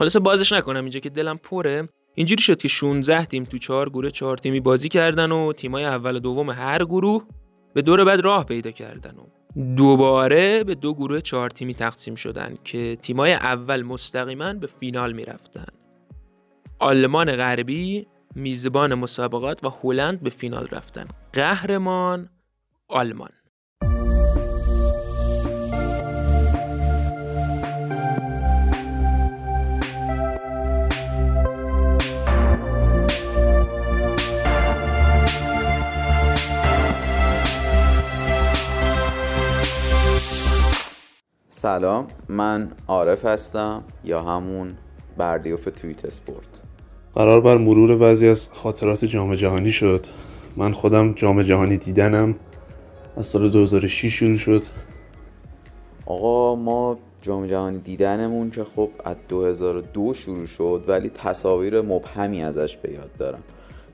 خلاصه 0.00 0.20
بازش 0.20 0.52
نکنم 0.52 0.80
اینجا 0.80 1.00
که 1.00 1.10
دلم 1.10 1.38
پره. 1.38 1.88
اینجوری 2.14 2.42
شد 2.42 2.56
که 2.56 2.68
16 2.68 3.24
تیم 3.24 3.44
تو 3.44 3.58
چهار 3.58 3.88
گروه 3.88 4.10
چهار 4.10 4.36
تیمی 4.36 4.60
بازی 4.60 4.88
کردن 4.88 5.32
و 5.32 5.52
تیمای 5.52 5.84
اول 5.84 6.16
و 6.16 6.18
دوم 6.18 6.50
هر 6.50 6.84
گروه 6.84 7.24
به 7.74 7.82
دور 7.82 8.04
بعد 8.04 8.20
راه 8.20 8.44
پیدا 8.44 8.70
کردن 8.70 9.14
و 9.16 9.26
دوباره 9.76 10.64
به 10.64 10.74
دو 10.74 10.94
گروه 10.94 11.20
چهار 11.20 11.50
تیمی 11.50 11.74
تقسیم 11.74 12.14
شدن 12.14 12.58
که 12.64 12.98
تیمای 13.02 13.32
اول 13.32 13.82
مستقیما 13.82 14.52
به 14.52 14.66
فینال 14.66 15.12
می‌رفتن. 15.12 15.66
آلمان 16.78 17.36
غربی 17.36 18.06
میزبان 18.34 18.94
مسابقات 18.94 19.64
و 19.64 19.68
هلند 19.82 20.20
به 20.20 20.30
فینال 20.30 20.68
رفتن. 20.72 21.08
قهرمان 21.32 22.28
آلمان. 22.88 23.30
سلام 41.62 42.06
من 42.28 42.70
عارف 42.88 43.24
هستم 43.24 43.84
یا 44.04 44.22
همون 44.22 44.76
بردیوف 45.16 45.64
تویت 45.64 46.04
اسپورت 46.04 46.48
قرار 47.14 47.40
بر 47.40 47.56
مرور 47.56 47.96
بعضی 47.96 48.28
از 48.28 48.48
خاطرات 48.52 49.04
جام 49.04 49.34
جهانی 49.34 49.70
شد. 49.70 50.06
من 50.56 50.72
خودم 50.72 51.12
جام 51.12 51.42
جهانی 51.42 51.76
دیدنم 51.76 52.34
از 53.16 53.26
سال 53.26 53.50
2006 53.50 54.06
شروع 54.06 54.36
شد. 54.36 54.62
آقا 56.06 56.54
ما 56.54 56.96
جام 57.22 57.46
جهانی 57.46 57.78
دیدنمون 57.78 58.50
که 58.50 58.64
خب 58.64 58.90
از 59.04 59.16
2002 59.28 60.14
شروع 60.14 60.46
شد 60.46 60.84
ولی 60.88 61.08
تصاویر 61.08 61.80
مبهمی 61.80 62.42
ازش 62.42 62.76
به 62.76 62.92
یاد 62.92 63.10
دارم. 63.18 63.42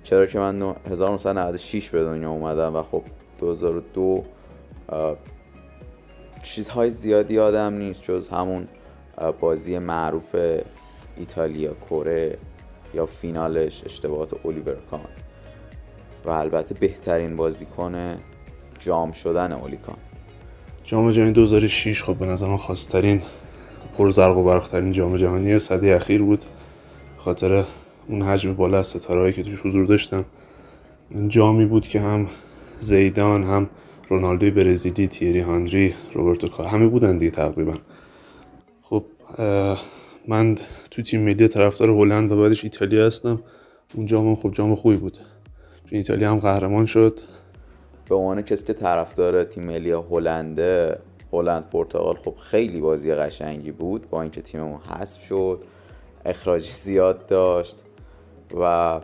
چرا 0.02 0.26
که 0.26 0.38
من 0.38 0.62
1996 0.90 1.90
به 1.90 2.04
دنیا 2.04 2.30
اومدم 2.30 2.76
و 2.76 2.82
خب 2.82 3.02
2002 3.40 4.24
چیزهای 6.46 6.90
زیادی 6.90 7.34
یادم 7.34 7.74
نیست 7.74 8.02
جز 8.02 8.28
همون 8.28 8.68
بازی 9.40 9.78
معروف 9.78 10.36
ایتالیا 11.16 11.74
کره 11.74 12.38
یا 12.94 13.06
فینالش 13.06 13.82
اشتباهات 13.84 14.46
الیور 14.46 14.76
کان. 14.90 15.00
و 16.24 16.30
البته 16.30 16.74
بهترین 16.74 17.36
بازیکن 17.36 18.16
جام 18.78 19.12
شدن 19.12 19.52
اولیکان 19.52 19.96
جام 20.84 21.10
جهانی 21.10 21.32
2006 21.32 22.02
خب 22.02 22.16
به 22.16 22.26
نظر 22.26 22.46
من 22.46 22.56
خواسترین 22.56 23.22
پر 23.98 24.10
زرق 24.10 24.36
و 24.36 24.44
برقترین 24.44 24.92
جام 24.92 25.16
جهانی 25.16 25.58
صده 25.58 25.96
اخیر 25.96 26.22
بود. 26.22 26.44
خاطر 27.18 27.64
اون 28.08 28.22
حجم 28.22 28.54
بالا 28.54 28.78
از 28.78 28.86
ستارهایی 28.86 29.32
که 29.32 29.42
توش 29.42 29.60
حضور 29.60 29.86
داشتن 29.86 30.24
جامی 31.28 31.66
بود 31.66 31.88
که 31.88 32.00
هم 32.00 32.26
زیدان 32.78 33.44
هم 33.44 33.68
رونالدوی 34.08 34.50
برزیلی 34.50 35.08
تیری 35.08 35.40
هانری 35.40 35.94
روبرتو 36.12 36.48
کار 36.48 36.66
همه 36.66 36.86
بودن 36.86 37.18
دیگه 37.18 37.30
تقریبا. 37.30 37.74
خب 38.80 39.04
من 40.28 40.54
تو 40.90 41.02
تیم 41.02 41.20
ملی 41.20 41.48
طرفدار 41.48 41.90
هلند 41.90 42.32
و 42.32 42.42
بعدش 42.42 42.64
ایتالیا 42.64 43.06
هستم. 43.06 43.42
اون 43.94 44.06
جام 44.06 44.34
خب 44.34 44.50
جام 44.50 44.74
خوبی 44.74 44.96
بود. 44.96 45.18
چون 45.84 45.98
ایتالیا 45.98 46.30
هم 46.30 46.38
قهرمان 46.38 46.86
شد. 46.86 47.20
به 48.08 48.14
عنوان 48.14 48.42
کسی 48.42 48.64
که 48.64 48.72
طرفدار 48.72 49.44
تیم 49.44 49.64
ملی 49.64 49.92
هلنده 49.92 50.98
هلند 51.32 51.70
پرتغال 51.70 52.16
خب 52.24 52.36
خیلی 52.36 52.80
بازی 52.80 53.14
قشنگی 53.14 53.72
بود. 53.72 54.06
با 54.10 54.22
اینکه 54.22 54.42
تیممون 54.42 54.80
حذف 54.80 55.22
شد 55.22 55.64
اخراجی 56.26 56.72
زیاد 56.72 57.26
داشت 57.26 57.82
و 58.60 59.00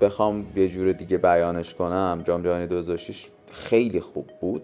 بخوام 0.00 0.46
یه 0.56 0.68
جور 0.68 0.92
دیگه 0.92 1.18
بیانش 1.18 1.74
کنم. 1.74 2.22
جام 2.24 2.42
جهانی 2.42 2.66
2006 2.66 3.28
خیلی 3.52 4.00
خوب 4.00 4.26
بود. 4.40 4.62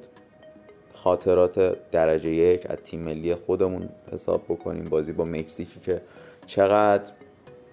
خاطرات 0.94 1.76
درجه 1.90 2.30
یک 2.30 2.66
از 2.70 2.76
تیم 2.76 3.00
ملی 3.00 3.34
خودمون 3.34 3.88
حساب 4.12 4.44
بکنیم. 4.48 4.84
بازی 4.84 5.12
با 5.12 5.24
مکزیکی 5.24 5.80
که 5.80 6.00
چقدر 6.46 7.12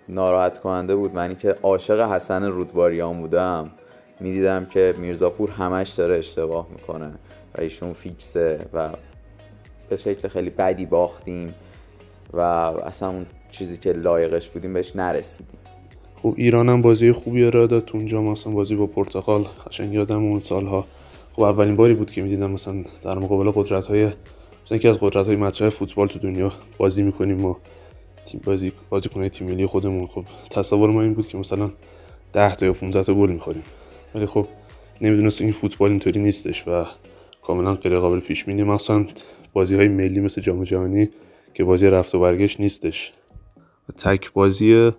ناراحت 0.09 0.59
کننده 0.59 0.95
بود. 0.95 1.15
منی 1.15 1.35
که 1.35 1.55
عاشق 1.63 2.11
حسن 2.11 2.43
رودباریان 2.43 3.21
بودم. 3.21 3.71
می‌دیدم 4.19 4.65
که 4.65 4.93
میرزاپور 4.97 5.51
همش 5.51 5.89
داره 5.89 6.17
اشتباه 6.17 6.67
می‌کنه 6.71 7.07
و 7.55 7.61
ایشون 7.61 7.93
فیکسه 7.93 8.65
و 8.73 8.89
به 9.89 9.97
شکل 9.97 10.27
خیلی 10.27 10.49
بدی 10.49 10.85
باختیم 10.85 11.53
و 12.33 12.39
اصلا 12.39 13.09
اون 13.09 13.25
چیزی 13.51 13.77
که 13.77 13.93
لایقش 13.93 14.49
بودیم 14.49 14.73
بهش 14.73 14.95
نرسیدیم. 14.95 15.59
خب 16.15 16.33
ایران 16.37 16.69
هم 16.69 16.81
بازی 16.81 17.11
خوبی 17.11 17.45
ارائه 17.45 17.67
داد 17.67 17.89
اونجا 17.93 18.21
مثلا 18.21 18.53
بازی 18.53 18.75
با 18.75 18.85
پرتغال 18.85 19.43
قشنگ 19.67 19.93
یادم 19.93 20.23
اون 20.23 20.39
سالها 20.39 20.85
خب 21.31 21.41
اولین 21.41 21.75
باری 21.75 21.93
بود 21.93 22.11
که 22.11 22.21
می‌دیدم 22.21 22.51
مثلا 22.51 22.83
در 23.03 23.19
مقابل 23.19 23.51
قدرت 23.51 23.87
های 23.87 24.05
مثلا 24.65 24.77
یکی 24.77 24.87
از 24.87 24.97
قدرت 25.01 25.27
های 25.27 25.35
مطرح 25.35 25.69
فوتبال 25.69 26.07
تو 26.07 26.19
دنیا 26.19 26.51
بازی 26.77 27.03
می‌کنیم 27.03 27.41
ما. 27.41 27.57
تیم 28.25 28.41
بازی 28.43 28.71
بازی 28.89 29.09
کنه 29.09 29.29
تیم 29.29 29.47
ملی 29.47 29.65
خودمون. 29.65 30.05
خب 30.05 30.25
تصور 30.49 30.89
ما 30.89 31.01
این 31.01 31.13
بود 31.13 31.27
که 31.27 31.37
مثلا 31.37 31.71
10 32.33 32.55
تا 32.55 32.65
یا 32.65 32.73
15 32.73 33.03
تا 33.03 33.13
گل 33.13 33.31
می‌خوریم. 33.31 33.63
ولی 34.15 34.25
خب 34.25 34.47
نمی‌دونست 35.01 35.41
این 35.41 35.51
فوتبال 35.51 35.89
اینطوری 35.89 36.19
نیستش 36.19 36.67
و 36.67 36.85
کاملا 37.41 37.73
غیر 37.73 37.99
قابل 37.99 38.19
پیش 38.19 38.45
بینی. 38.45 38.63
مثلا 38.63 39.05
بازی 39.53 39.75
های 39.75 39.87
ملی 39.87 40.19
مثل 40.19 40.41
جام 40.41 40.63
جهانی 40.63 41.09
که 41.53 41.63
بازی 41.63 41.87
رفت 41.87 42.15
و 42.15 42.19
برگشت 42.19 42.59
نیستش. 42.59 43.13
و 43.89 43.91
تک 43.91 44.33
بازی 44.33 44.91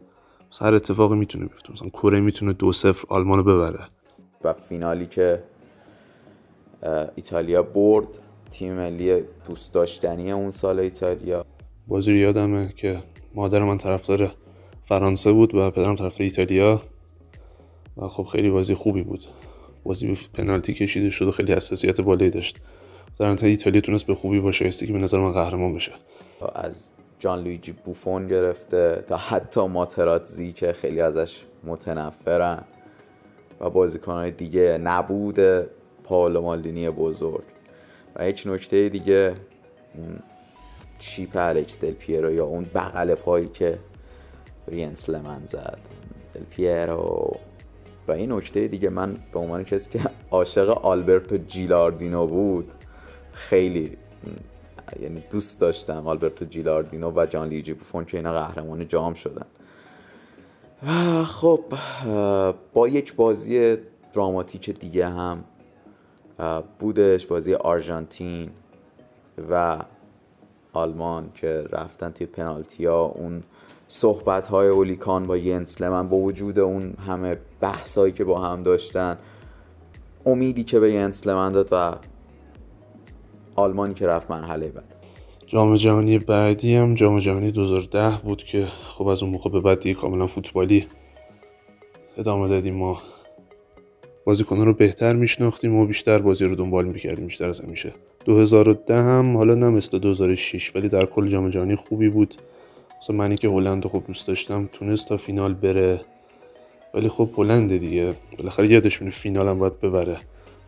هر 0.61 0.75
اتفاقی 0.75 1.17
می‌تونه 1.17 1.47
بیفته. 1.47 1.73
مثلا 1.73 1.89
کره 1.89 2.21
می‌تونه 2.21 2.53
دو 2.53 2.73
صفر 2.73 3.05
آلمان 3.09 3.39
رو 3.39 3.45
ببره. 3.45 3.81
و 4.45 4.53
فینالی 4.53 5.07
که 5.07 5.43
ایتالیا 7.17 7.63
برد. 7.63 8.09
تیم 8.51 8.73
ملی 8.73 9.23
دوست 9.49 9.73
داشتنی 9.73 10.33
اون 10.33 10.51
سال 10.51 10.81
ایتالیا. 10.81 11.45
بازی 11.89 12.13
رو 12.13 12.19
یادمه 12.19 12.73
که 12.77 13.03
مادر 13.35 13.63
من 13.63 13.79
طرفدار 13.79 14.31
فرانسه 14.83 15.33
بود 15.33 15.55
و 15.55 15.71
پدرم 15.71 15.97
طرفدار 15.97 16.23
ایتالیا. 16.23 16.83
و 17.97 18.09
خب 18.09 18.23
خیلی 18.23 18.51
بازی 18.51 18.75
خوبی 18.75 19.03
بود. 19.03 19.25
بازی 19.85 20.07
به 20.07 20.17
پنالتی 20.35 20.75
کشیده 20.75 21.11
شد 21.11 21.29
و 21.29 21.31
خیلی 21.31 21.53
حساسیت 21.53 22.01
بالایی 22.01 22.31
داشت. 22.31 22.61
در 23.19 23.27
انتهای 23.27 23.51
ایتالیا 23.51 23.81
تونست 23.81 24.07
به 24.07 24.15
خوبی 24.15 24.41
با 24.41 24.53
شایسته 24.53 24.87
که 24.87 24.93
به 24.93 24.99
نظر 24.99 25.19
من 25.19 25.33
قهرمان 25.33 25.75
بشه. 25.75 25.93
از 26.55 26.89
جان 27.19 27.45
لویجی 27.45 27.73
بوفون 27.85 28.27
گرفته 28.27 29.05
تا 29.09 29.17
حتی 29.17 29.67
ماتراتزی 29.67 30.53
که 30.53 30.73
خیلی 30.73 31.01
ازش 31.01 31.43
متنفرن. 31.65 32.65
و 33.61 33.71
بازیکنهای 33.71 34.31
دیگه 34.31 34.79
نبود 34.79 35.41
پاولو 36.05 36.41
مالدینی 36.41 36.91
بزرگ. 36.91 37.45
و 38.17 38.29
یک 38.29 38.43
نکته 38.47 38.89
دیگه 38.89 39.35
چیپ 40.99 41.31
الکس 41.35 41.81
دل 41.81 41.91
پیرو 41.91 42.33
یا 42.33 42.45
اون 42.45 42.65
بغل 42.75 43.15
پایی 43.15 43.49
که 43.49 43.79
ینس 44.73 45.09
لمن 45.11 45.47
زد. 45.47 45.79
دل 46.35 46.45
پیرو. 46.51 47.37
و 48.09 48.13
این 48.13 48.33
نکته 48.33 48.69
دیگه 48.69 48.89
من 48.89 49.17
به 49.33 49.39
عنوان 49.39 49.65
کسی 49.65 49.91
که 49.91 50.01
عاشق 50.31 50.69
آلبرتو 50.69 51.37
جیلاردینو 51.37 52.27
بود 52.27 52.73
خیلی 53.33 53.97
یعنی 55.01 55.23
دوست 55.31 55.61
داشتم 55.61 56.09
آلبرتو 56.09 56.45
جیلاردینو 56.45 57.13
و 57.17 57.27
جان 57.27 57.49
لیجی 57.49 57.75
بوفون 57.75 58.05
که 58.05 58.17
اینا 58.17 58.33
قهرمان 58.33 58.89
جام 58.89 59.15
شدن. 59.15 59.47
و 60.87 61.25
خب 61.25 61.65
با 62.73 62.89
یک 62.89 63.15
بازی 63.15 63.77
دراماتیک 64.13 64.71
دیگه 64.71 65.07
هم 65.07 65.45
بودش 66.79 67.27
بازی 67.27 67.55
آرژانتین 67.55 68.47
و 69.51 69.79
آلمان 70.73 71.31
که 71.35 71.65
رفتن 71.71 72.11
توی 72.11 72.87
ها 72.87 73.05
اون 73.05 73.43
صحبت 73.89 74.47
های 74.47 74.69
اولیکان 74.69 75.23
با 75.23 75.37
ینس 75.37 75.81
لمن 75.81 76.09
با 76.09 76.17
وجود 76.17 76.59
اون 76.59 76.95
همه 77.07 77.37
بحثایی 77.61 78.13
که 78.13 78.25
با 78.25 78.41
هم 78.41 78.63
داشتن 78.63 79.19
امیدی 80.27 80.65
که 80.65 80.81
به 80.81 80.93
ینس 80.93 81.27
لمن 81.27 81.53
داد 81.53 81.69
و 81.73 81.95
آلمانی 83.57 83.95
که 83.95 84.07
رفت 84.07 84.31
مرحله 84.31 84.69
بعد. 84.69 84.97
جام 85.47 85.75
جهانی 85.75 86.19
بعدی 86.19 86.77
هم 86.77 86.95
جام 86.95 87.19
جهانی 87.19 87.51
2010 87.51 88.13
بود 88.25 88.43
که 88.43 88.67
خب 88.67 89.07
از 89.07 89.23
اون 89.23 89.33
موقع 89.33 89.51
به 89.51 89.61
بعد 89.61 89.89
کاملا 89.89 90.27
فوتبالی 90.27 90.87
ادامه 92.19 92.49
دادیم 92.49 92.75
ما 92.75 93.03
بازیکنان 94.25 94.67
رو 94.67 94.75
بهتر 94.75 95.13
میشناختیم 95.13 95.75
و 95.75 95.87
بیشتر 95.87 96.19
بازی 96.19 96.45
رو 96.45 96.55
دنبال 96.55 96.85
می‌کردیم 96.85 97.27
بیشتر 97.27 97.49
از 97.49 97.61
همیشه. 97.61 97.93
2010 98.25 98.95
هم 98.95 99.37
حالا 99.37 99.55
نه 99.55 99.69
مثل 99.69 99.99
2006 99.99 100.77
ولی 100.77 100.89
در 100.89 101.07
کل 101.07 101.29
جام 101.29 101.49
جهانی 101.49 101.77
خوبی 101.77 102.09
بود. 102.09 102.35
مثلا 103.03 103.17
منی 103.17 103.37
که 103.37 103.49
هلند 103.49 103.85
خوب 103.85 104.07
دوست 104.07 104.27
داشتم 104.27 104.69
تونست 104.73 105.09
تا 105.09 105.17
فینال 105.17 105.55
بره. 105.55 106.01
ولی 106.95 107.09
خب 107.09 107.31
هلند 107.37 107.77
دیگه. 107.77 108.15
بالاخره 108.39 108.69
یادش 108.69 109.01
میونه 109.01 109.15
فینال 109.15 109.49
هم 109.49 109.59
باید 109.59 109.81
ببره 109.81 110.17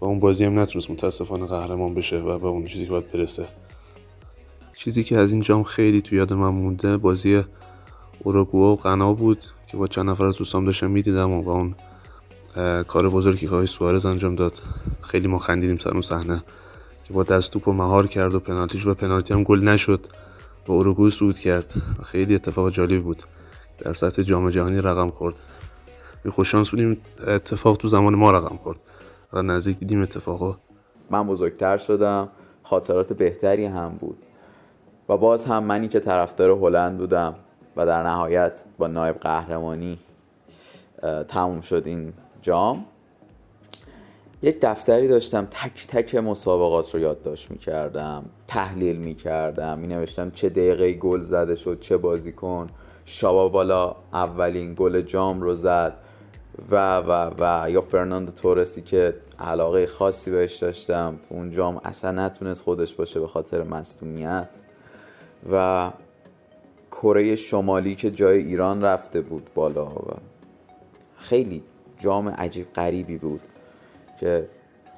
و 0.01 0.05
اون 0.05 0.21
بازی 0.21 0.45
هم 0.45 0.61
نتونست 0.61 0.91
متاسفانه 0.91 1.47
قهرمان 1.47 1.95
بشه 1.95 2.19
و 2.19 2.39
به 2.39 2.47
اون 2.47 2.65
چیزی 2.65 2.85
که 2.85 2.91
باید 2.91 3.13
برسه. 3.13 3.47
چیزی 4.77 5.05
که 5.05 5.19
از 5.19 5.33
این 5.33 5.41
جام 5.41 5.63
خیلی 5.63 6.03
تو 6.03 6.15
یاد 6.15 6.33
من 6.33 6.49
مونده 6.49 6.97
بازی 6.97 7.43
اوروگوئه 8.23 8.71
و 8.71 8.77
غنا 8.77 9.13
بود 9.13 9.45
که 9.67 9.77
با 9.77 9.87
چند 9.87 10.11
نفر 10.11 10.25
از 10.25 10.37
دوستام 10.37 10.65
داشتم 10.65 10.91
می‌دیدم 10.91 11.33
و 11.33 11.51
اون 11.51 11.75
کار 12.89 13.09
بزرگی 13.09 13.47
که 13.47 13.67
سوارز 13.67 14.07
انجام 14.07 14.35
داد. 14.35 14.63
خیلی 15.03 15.29
ما 15.29 15.39
خندیدیم 15.39 15.77
سر 15.77 15.91
اون 15.91 16.03
صحنه 16.03 16.43
که 17.05 17.13
با 17.13 17.23
دست 17.23 17.53
توپ 17.53 17.69
مهار 17.69 18.07
کرد 18.07 18.35
و 18.35 18.41
پنالتیش 18.41 18.87
و 18.87 18.95
پنالتی 18.95 19.35
هم 19.35 19.43
گل 19.43 19.61
نشد. 19.61 20.07
و 20.69 20.73
اوروگوئه 20.73 21.11
صعود 21.11 21.39
کرد 21.39 21.75
خیلی 22.05 22.35
اتفاق 22.35 22.71
جالبی 22.71 22.99
بود. 22.99 23.23
در 23.79 23.93
سطح 23.93 24.23
جام 24.23 24.51
جهانی 24.51 24.81
رقم 24.81 25.11
خورد. 25.11 25.41
خوششانس 26.31 26.71
بودیم 26.71 27.01
اتفاق 27.27 27.77
تو 27.77 27.89
زمان 27.89 28.15
ما 28.15 28.31
رقم 28.31 28.57
خورد. 28.57 28.83
و 29.33 29.43
نزدیک 29.43 29.79
دیدیم 29.79 30.03
اتفاقا. 30.03 30.57
من 31.11 31.27
بزرگتر 31.27 31.79
شدم 31.79 32.29
خاطرات 32.63 33.13
بهتری 33.13 33.65
هم 33.65 33.97
بود. 34.01 34.19
و 35.09 35.17
باز 35.17 35.45
هم 35.45 35.65
منی 35.65 35.89
که 35.89 36.01
طرفدار 36.01 36.51
هلند 36.51 36.99
بودم 36.99 37.35
و 37.77 37.87
در 37.87 38.03
نهایت 38.03 38.65
با 38.79 38.87
نایب 38.87 39.17
قهرمانی 39.17 39.99
تموم 41.29 41.61
شد 41.61 41.83
این 41.87 42.13
جام. 42.45 42.85
یک 44.43 44.59
دفتری 44.63 45.09
داشتم 45.09 45.49
تک 45.51 45.87
تک 45.87 46.15
مسابقات 46.15 46.95
رو 46.95 47.01
یادداشت 47.01 47.51
می‌کردم 47.51 48.25
تحلیل 48.49 48.97
می‌کردم 48.97 49.79
می 49.79 49.87
نوشتم 49.87 50.31
چه 50.31 50.49
دقیقه 50.49 50.93
گل 50.93 51.23
زده 51.23 51.55
شد 51.55 51.81
چه 51.81 51.97
بازیکن 51.97 52.67
شابا 53.05 53.49
بالا 53.49 53.97
اولین 54.13 54.75
گل 54.75 55.01
جام 55.01 55.41
رو 55.41 55.55
زد. 55.55 55.97
و 56.71 56.99
و 56.99 57.31
و 57.39 57.71
یا 57.71 57.81
فرناندو 57.81 58.33
تورسی 58.33 58.83
که 58.83 59.15
علاقه 59.39 59.87
خاصی 59.87 60.31
بهش 60.31 60.57
داشتم. 60.57 61.19
اون 61.29 61.51
جام 61.51 61.81
اصلا 61.85 62.11
نتونست 62.27 62.63
خودش 62.63 62.95
باشه 62.95 63.21
به 63.21 63.27
خاطر 63.27 63.63
مصدومیت. 63.63 64.55
و 65.53 65.91
کره 66.91 67.37
شمالی 67.37 67.95
که 67.95 68.11
جای 68.11 68.39
ایران 68.39 68.83
رفته 68.83 69.21
بود 69.21 69.51
بالا. 69.55 69.87
و 69.87 70.17
خیلی 71.17 71.63
جام 71.99 72.29
عجیب 72.29 72.73
غریبی 72.73 73.19
بود 73.19 73.41
که 74.21 74.49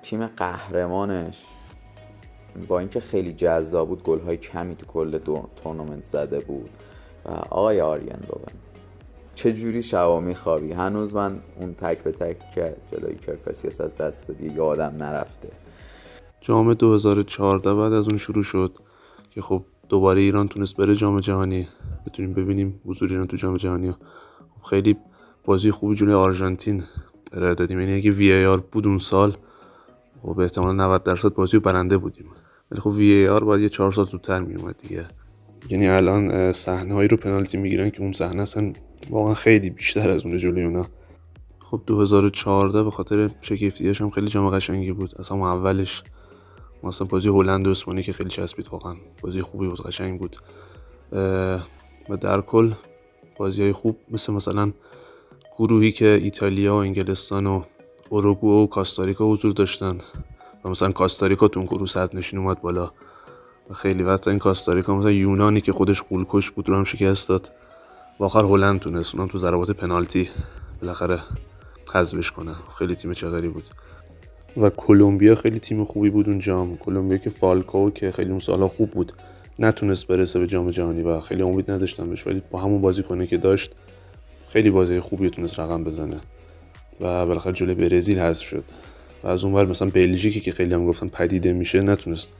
تیم 0.02 0.26
قهرمانش 0.26 1.44
با 2.68 2.78
اینکه 2.78 3.00
خیلی 3.00 3.32
جذاب 3.32 3.88
بود 3.88 4.02
گل 4.02 4.20
های 4.20 4.36
کمی 4.36 4.76
تو 4.76 4.86
کل 4.86 5.18
تورنمنت 5.56 6.04
زده 6.04 6.40
بود. 6.40 6.70
و 7.24 7.30
آقای 7.30 7.80
آریان 7.80 8.20
بابن 8.28 8.52
چه 9.34 9.52
جوری 9.52 9.82
شبا 9.82 10.20
میخوابی 10.20 10.72
هنوز 10.72 11.14
من 11.14 11.40
اون 11.60 11.74
تک 11.74 12.02
به 12.02 12.12
تک 12.12 12.36
که 12.54 12.76
جلوی 12.92 13.14
کرکاسی 13.14 13.68
از 13.68 13.80
دست 13.80 14.28
دادی 14.28 14.46
یادم 14.46 14.94
نرفته. 14.98 15.48
جام 16.40 16.74
2014 16.74 17.74
بعد 17.74 17.92
از 17.92 18.08
اون 18.08 18.16
شروع 18.16 18.42
شد 18.42 18.78
که 19.30 19.40
خب 19.40 19.62
دوباره 19.88 20.20
ایران 20.20 20.48
تونست 20.48 20.76
بره 20.76 20.94
جام 20.94 21.20
جهانی. 21.20 21.68
بتونیم 22.06 22.32
ببینیم 22.32 22.80
حضور 22.86 23.08
ایران 23.08 23.26
تو 23.26 23.36
جام 23.36 23.56
جهانی 23.56 23.92
خب 23.92 24.62
خیلی 24.70 24.96
بازی 25.46 25.70
خوبی 25.70 25.96
جلوی 25.96 26.14
آرژانتین 26.14 26.82
ارائه 27.32 27.54
دادیم. 27.54 27.80
یعنی 27.80 27.94
اگه 27.94 28.10
وی 28.10 28.44
آر 28.44 28.60
بود 28.60 28.86
اون 28.86 28.98
سال 28.98 29.36
خب 30.22 30.40
احتمال 30.40 30.76
90 30.76 31.02
درصد 31.02 31.28
بازی 31.28 31.56
رو 31.56 31.62
برنده 31.62 31.98
بودیم. 31.98 32.26
ولی 32.70 32.80
خب 32.80 32.90
وی 32.90 33.28
آر 33.28 33.44
باید 33.44 33.62
یه 33.62 33.68
چهار 33.68 33.92
سال 33.92 34.04
زودتر 34.04 34.38
می 34.38 34.54
اومد 34.54 34.76
دیگه. 34.76 35.04
یعنی 35.70 35.88
الان 35.88 36.52
صحنه 36.52 36.94
هایی 36.94 37.08
رو 37.08 37.16
پنالتی 37.16 37.56
می‌گیرن 37.56 37.90
که 37.90 38.00
اون 38.00 38.12
صحنه 38.12 38.42
اصلا 38.42 38.72
واقعا 39.10 39.34
خیلی 39.34 39.70
بیشتر 39.70 40.10
از 40.10 40.26
اون 40.26 40.38
جلوی 40.38 40.64
اونا. 40.64 40.86
خب 41.58 41.80
2014 41.86 42.82
به 42.82 42.90
خاطر 42.90 43.30
شگفتیاش 43.40 44.00
هم 44.00 44.10
خیلی 44.10 44.28
جام 44.28 44.50
قشنگی 44.50 44.92
بود. 44.92 45.14
اصلا 45.18 45.36
اولش 45.36 46.02
مثلا 46.82 47.06
بازی 47.06 47.28
هلند 47.28 47.66
و 47.66 47.70
اسپانیا 47.70 48.02
که 48.02 48.12
خیلی 48.12 48.30
چسبید 48.30 48.68
واقعا. 48.70 48.94
بازی 49.22 49.42
خوبی 49.42 49.68
بود 49.68 49.80
قشنگ 49.80 50.18
بود. 50.18 50.36
و 52.08 52.16
در 52.20 52.40
کل 52.40 52.72
بازی 53.38 53.62
های 53.62 53.72
خوب 53.72 53.96
مثل 54.10 54.32
مثلا 54.32 54.72
گروهی 55.58 55.92
که 55.92 56.06
ایتالیا 56.22 56.74
و 56.74 56.78
انگلستان 56.78 57.46
و 57.46 57.62
اوروگو 58.08 58.62
و 58.62 58.66
کاستاریکا 58.66 59.24
حضور 59.24 59.52
داشتن 59.52 59.98
و 60.64 60.68
مثلا 60.68 60.92
کاستاریکا 60.92 61.48
تو 61.48 61.60
اون 61.60 61.66
گروه 61.66 61.86
صد 61.86 62.16
نشین 62.16 62.38
اومد 62.38 62.60
بالا 62.60 62.90
و 63.70 63.74
خیلی 63.74 64.02
وقت 64.02 64.28
این 64.28 64.38
کاستاریکا 64.38 64.94
مثلا 64.94 65.10
یونانی 65.10 65.60
که 65.60 65.72
خودش 65.72 66.02
قولکش 66.02 66.50
بود 66.50 66.68
رو 66.68 66.76
هم 66.76 66.84
شکست 66.84 67.28
داد 67.28 67.52
و 68.20 68.24
آخر 68.24 68.44
هلند 68.44 68.80
تونست 68.80 69.14
اونم 69.14 69.28
تو 69.28 69.38
ضربات 69.38 69.70
پنالتی 69.70 70.28
بالاخره 70.80 71.20
حذفش 71.94 72.30
کنه. 72.30 72.52
خیلی 72.78 72.94
تیم 72.94 73.12
چقدری 73.12 73.48
بود. 73.48 73.64
و 74.56 74.70
کلمبیا 74.70 75.34
خیلی 75.34 75.58
تیم 75.58 75.84
خوبی 75.84 76.10
بود 76.10 76.28
اون 76.28 76.38
جام 76.38 76.76
کلمبیا 76.76 77.18
که 77.18 77.30
فالکاو 77.30 77.90
که 77.90 78.10
خیلی 78.10 78.30
اون 78.30 78.38
سالا 78.38 78.68
خوب 78.68 78.90
بود 78.90 79.12
نتونست 79.58 80.06
برسه 80.06 80.38
به 80.38 80.46
جام 80.46 80.70
جهانی 80.70 81.02
و 81.02 81.20
خیلی 81.20 81.42
امید 81.42 81.70
نداشتم 81.70 82.08
بهش 82.08 82.26
ولی 82.26 82.42
با 82.50 82.58
همون 82.58 82.80
بازیکنه 82.80 83.26
که 83.26 83.36
داشت 83.36 83.74
خیلی 84.56 84.70
بازی 84.70 85.00
خوبی 85.00 85.30
تونست 85.30 85.60
رقم 85.60 85.84
بزنه. 85.84 86.16
و 87.00 87.26
بالاخره 87.26 87.52
جلوی 87.52 87.88
برزیل 87.88 88.18
حذف 88.18 88.44
شد. 88.44 88.64
و 89.24 89.28
از 89.28 89.44
اونور 89.44 89.66
مثلا 89.66 89.88
بلژیکی 89.88 90.40
که 90.40 90.52
خیلی 90.52 90.74
هم 90.74 90.86
گفتن 90.86 91.08
پدیده 91.08 91.52
میشه 91.52 91.80
نتونست 91.80 92.32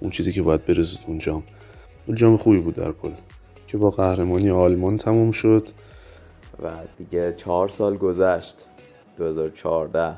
اون 0.00 0.10
چیزی 0.10 0.32
که 0.32 0.42
باید 0.42 0.64
برسه 0.64 0.98
اون 1.06 1.18
جام 1.18 1.42
اون 2.06 2.16
جام 2.16 2.36
خوبی 2.36 2.58
بود 2.58 2.74
در 2.74 2.92
کل. 2.92 3.10
که 3.66 3.78
با 3.78 3.90
قهرمانی 3.90 4.50
آلمان 4.50 4.96
تموم 4.96 5.30
شد. 5.30 5.68
و 6.62 6.68
دیگه 6.98 7.32
چهار 7.36 7.68
سال 7.68 7.96
گذشت. 7.96 8.66
2014 9.16 10.14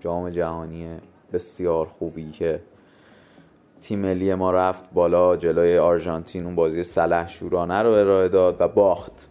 جام 0.00 0.30
جهانی 0.30 0.86
بسیار 1.32 1.86
خوبی 1.86 2.30
که 2.30 2.60
تیم 3.80 3.98
ملی 3.98 4.34
ما 4.34 4.52
رفت 4.52 4.92
بالا 4.92 5.36
جلوی 5.36 5.78
آرژانتین 5.78 6.44
اون 6.44 6.54
بازی 6.54 6.84
سلح 6.84 7.28
شورانه 7.28 7.82
رو 7.82 7.90
ارائه 7.90 8.28
داد 8.28 8.60
و 8.60 8.68
باخت. 8.68 9.28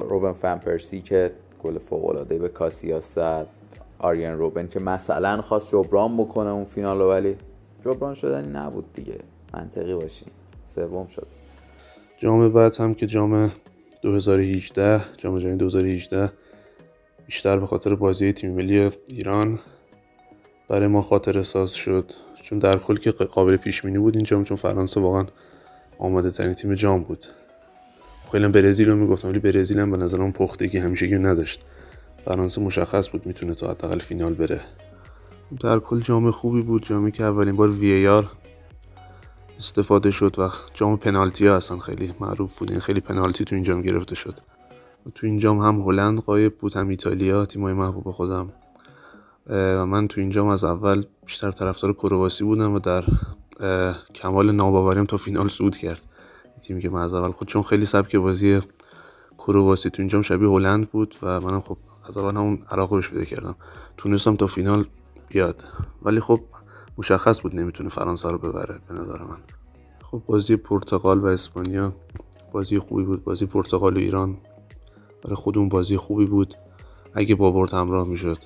روبن 0.00 0.32
فن 0.32 0.60
که 1.04 1.32
گل 1.64 1.78
فوق 1.78 2.04
العاده 2.04 2.38
به 2.38 2.48
کاسیاس 2.48 3.14
زد. 3.14 3.46
آریان 3.98 4.38
روبن 4.38 4.68
که 4.68 4.80
مثلا 4.80 5.42
خواست 5.42 5.72
جبران 5.72 6.16
بکنه 6.16 6.50
اون 6.50 6.64
فینال 6.64 7.00
ولی 7.00 7.36
جبران 7.84 8.14
شدنی 8.14 8.48
نبود 8.52 8.92
دیگه. 8.92 9.18
منطقی 9.54 9.94
باشیم 9.94 10.28
سوم 10.66 11.06
شد. 11.06 11.26
جام 12.16 12.48
بعد 12.48 12.76
هم 12.76 12.94
که 12.94 13.06
جام 13.06 13.50
2018 14.02 15.00
جام 15.16 15.38
جهانی 15.38 15.56
2018 15.56 16.32
بیشتر 17.26 17.58
به 17.58 17.66
خاطر 17.66 17.94
بازی 17.94 18.32
تیم 18.32 18.52
ملی 18.52 18.90
ایران 19.06 19.58
برای 20.68 20.86
ما 20.86 21.02
خاطر 21.02 21.42
ساز 21.42 21.72
شد. 21.72 22.12
چون 22.42 22.58
در 22.58 22.78
کل 22.78 22.96
که 22.96 23.10
قابل 23.10 23.56
پیش 23.56 23.82
بود 23.82 24.16
این 24.16 24.24
جام 24.24 24.44
چون 24.44 24.56
فرانسه 24.56 25.00
واقعا 25.00 25.26
آماده 25.98 26.30
ترین 26.30 26.54
تیم 26.54 26.74
جام 26.74 27.02
بود. 27.02 27.24
خیلی 28.32 28.48
برزیل 28.48 28.88
رو 28.88 28.96
می‌گفتم 28.96 29.28
ولی 29.28 29.38
برزیل 29.38 29.78
هم 29.78 29.90
به 29.90 29.96
نظرم 29.96 30.32
پختگی 30.32 30.78
همیشگی 30.78 31.18
نداشت. 31.18 31.64
فرانسه 32.24 32.60
مشخص 32.60 33.10
بود 33.10 33.26
می‌تونه 33.26 33.54
تا 33.54 33.70
حداقل 33.70 33.98
فینال 33.98 34.34
بره. 34.34 34.60
در 35.60 35.78
کل 35.78 36.00
جام 36.00 36.30
خوبی 36.30 36.62
بود. 36.62 36.82
جامی 36.82 37.12
که 37.12 37.24
اولین 37.24 37.56
بار 37.56 37.68
وی 37.68 38.08
آر 38.08 38.30
استفاده 39.58 40.10
شد 40.10 40.38
و 40.38 40.48
جام 40.74 40.96
پنالتی 40.96 41.46
ها 41.46 41.56
اصلا 41.56 41.78
خیلی 41.78 42.14
معروف 42.20 42.58
بود. 42.58 42.70
این 42.70 42.80
خیلی 42.80 43.00
پنالتی 43.00 43.44
تو 43.44 43.54
این 43.54 43.64
جام 43.64 43.82
گرفته 43.82 44.14
شد. 44.14 44.38
تو 45.14 45.26
این 45.26 45.38
جام 45.38 45.58
هم 45.58 45.80
هلند 45.80 46.20
قایب 46.20 46.58
بود 46.58 46.76
هم 46.76 46.88
ایتالیا. 46.88 47.46
تیمای 47.46 47.72
محبوب 47.72 48.10
خودم. 48.10 48.52
و 49.46 49.86
من 49.86 50.08
تو 50.08 50.20
این 50.20 50.30
جام 50.30 50.48
از 50.48 50.64
اول 50.64 51.04
بیشتر 51.26 51.50
طرفدار 51.50 51.92
کرواسی 51.92 52.44
بودم 52.44 52.74
و 52.74 52.78
در 52.78 53.04
کمال 54.14 54.52
ناباوریم 54.52 55.04
تا 55.04 55.16
فینال 55.16 55.48
صعود 55.48 55.76
کرد. 55.76 56.02
تیمی 56.60 56.82
که 56.82 56.88
من 56.88 57.00
از 57.00 57.14
اول 57.14 57.30
خود 57.30 57.48
چون 57.48 57.62
خیلی 57.62 57.86
سبک 57.86 58.16
بازی 58.16 58.60
کرواسی 59.38 59.90
تو 59.90 60.02
اینجام 60.02 60.22
شبیه 60.22 60.48
هلند 60.48 60.90
بود 60.90 61.16
و 61.22 61.40
منم 61.40 61.60
خب 61.60 61.76
از 62.08 62.18
اول 62.18 62.36
همون 62.36 62.62
علاقه 62.70 62.96
بهش 62.96 63.08
پیدا 63.08 63.24
کردم. 63.24 63.54
تونستم 63.96 64.36
تا 64.36 64.46
فینال 64.46 64.86
بیاد. 65.28 65.64
ولی 66.02 66.20
خب 66.20 66.40
مشخص 66.98 67.42
بود 67.42 67.56
نمی‌تونه 67.56 67.88
فرانسه 67.88 68.28
رو 68.28 68.38
ببره 68.38 68.80
به 68.88 68.94
نظر 68.94 69.22
من. 69.22 69.38
خب 70.02 70.22
بازی 70.26 70.56
پرتغال 70.56 71.20
و 71.20 71.26
اسپانیا 71.26 71.92
بازی 72.52 72.78
خوبی 72.78 73.02
بود. 73.02 73.24
بازی 73.24 73.46
پرتغال 73.46 73.96
و 73.96 73.98
ایران 73.98 74.36
برای 75.22 75.36
خودمون 75.36 75.68
بازی 75.68 75.96
خوبی 75.96 76.24
بود. 76.24 76.54
اگه 77.14 77.34
با 77.34 77.50
برد 77.50 77.74
همراه 77.74 78.06
می‌شد. 78.06 78.38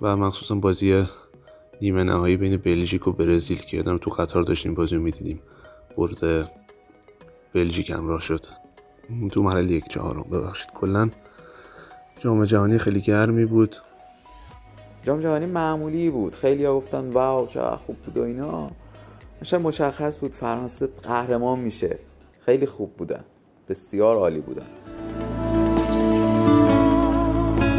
و 0.00 0.16
مخصوصا 0.16 0.54
بازی 0.54 1.04
نیمه 1.82 2.04
نهایی 2.04 2.36
بین 2.36 2.56
بلژیک 2.56 3.08
و 3.08 3.12
برزیل 3.12 3.58
که 3.58 3.76
یادم 3.76 3.98
تو 3.98 4.10
قطار 4.10 4.42
داشتیم 4.42 4.74
بازی 4.74 4.96
رو 4.96 5.02
می‌دیدیم. 5.02 5.40
برد 5.96 6.50
بلژیک 7.54 7.90
همراه 7.90 8.20
شد. 8.20 8.46
تو 9.32 9.42
مرحله 9.42 9.72
یک 9.72 9.88
چهارم. 9.88 10.22
ببخشید 10.22 10.70
کلا 10.74 11.10
جام 12.18 12.44
جهانی 12.44 12.78
خیلی 12.78 13.00
گرمی 13.00 13.44
بود. 13.44 13.76
جام 15.02 15.20
جهانی 15.20 15.46
معمولی 15.46 16.10
بود. 16.10 16.34
خیلی 16.34 16.64
ها 16.64 16.76
گفتن 16.76 17.10
واو 17.10 17.46
چه 17.46 17.60
خوب 17.60 17.96
بود 17.96 18.16
و 18.16 18.22
اینا. 18.22 18.70
میشه 19.40 19.58
مشخص 19.58 20.18
بود 20.18 20.34
فرانسه 20.34 20.88
قهرمان 21.02 21.58
میشه. 21.58 21.98
خیلی 22.40 22.66
خوب 22.66 22.96
بودن. 22.96 23.24
بسیار 23.68 24.16
عالی 24.16 24.40
بودن. 24.40 24.66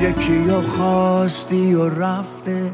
یکی 0.01 0.33
یا 0.33 0.61
خواستی 0.61 1.73
و 1.73 1.89
رفته. 1.89 2.71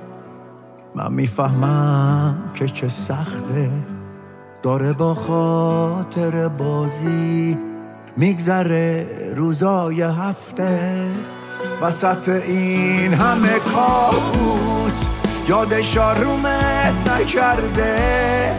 من 0.95 1.13
می‌فهمم 1.13 2.51
که 2.53 2.67
چه 2.67 2.89
سخته. 2.89 3.71
داره 4.63 4.93
با 4.93 5.13
خاطر 5.13 6.47
بازی 6.47 7.57
میگذره 8.17 9.07
روزای 9.35 10.01
هفته. 10.01 11.07
وسط 11.81 12.29
این 12.29 13.13
همه 13.13 13.59
کابوس 13.59 15.05
یادش 15.47 15.97
آرومت 15.97 16.93
نکرده. 17.09 18.55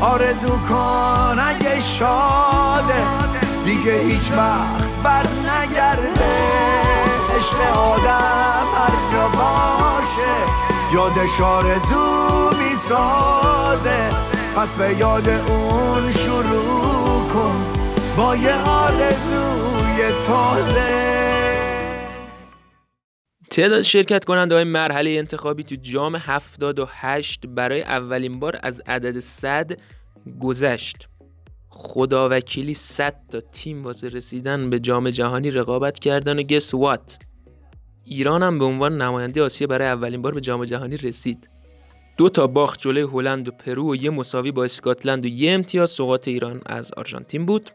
آرزو 0.00 0.48
کن 0.48 1.38
اگه 1.38 1.80
شاده 1.80 3.02
دیگه 3.64 3.98
هیچ 3.98 4.32
وقت 4.32 5.02
بر 5.04 5.26
نگرده. 5.40 6.34
عشق 7.36 7.78
آدم 7.78 8.66
هر 8.74 9.12
جا 9.12 9.28
باشه 9.28 10.34
یادش 10.94 11.40
آرزو 11.40 12.50
می‌سازه. 12.50 14.33
پس 14.56 14.78
به 14.78 14.98
یاد 14.98 15.28
اون 15.28 16.10
شروع 16.10 17.28
کن 17.32 17.72
با 18.16 18.36
یه 18.36 18.68
آرزوی 18.68 20.26
تازه. 20.26 21.14
تعداد 23.50 23.82
شرکت 23.82 24.24
کننده 24.24 24.54
های 24.54 24.64
مرحله 24.64 25.10
انتخابی 25.10 25.64
تو 25.64 25.74
جام 25.74 26.16
78 26.16 27.46
برای 27.46 27.82
اولین 27.82 28.40
بار 28.40 28.58
از 28.62 28.80
عدد 28.86 29.18
100 29.18 29.70
گذشت. 30.40 31.08
خداوکیلی 31.68 32.74
100 32.74 33.14
تا 33.32 33.40
تیم 33.40 33.84
واسه 33.84 34.08
رسیدن 34.08 34.70
به 34.70 34.80
جام 34.80 35.10
جهانی 35.10 35.50
رقابت 35.50 35.98
کردن 35.98 36.38
و 36.38 36.42
گس 36.42 36.74
وات 36.74 37.18
ایران 38.04 38.42
هم 38.42 38.58
به 38.58 38.64
عنوان 38.64 39.02
نماینده 39.02 39.42
آسیا 39.42 39.66
برای 39.66 39.88
اولین 39.88 40.22
بار 40.22 40.34
به 40.34 40.40
جام 40.40 40.64
جهانی 40.64 40.96
رسید. 40.96 41.53
دو 42.16 42.28
تا 42.28 42.46
باخت 42.46 42.80
جلوی 42.80 43.02
هلند 43.02 43.48
و 43.48 43.50
پرو 43.50 43.92
و 43.92 43.96
یه 43.96 44.10
مساوی 44.10 44.50
با 44.50 44.64
اسکاتلند 44.64 45.24
و 45.24 45.28
یه 45.28 45.52
امتیاز 45.52 45.90
سقاط 45.90 46.28
ایران 46.28 46.60
از 46.66 46.92
آرژانتین 46.92 47.46
بود. 47.46 47.70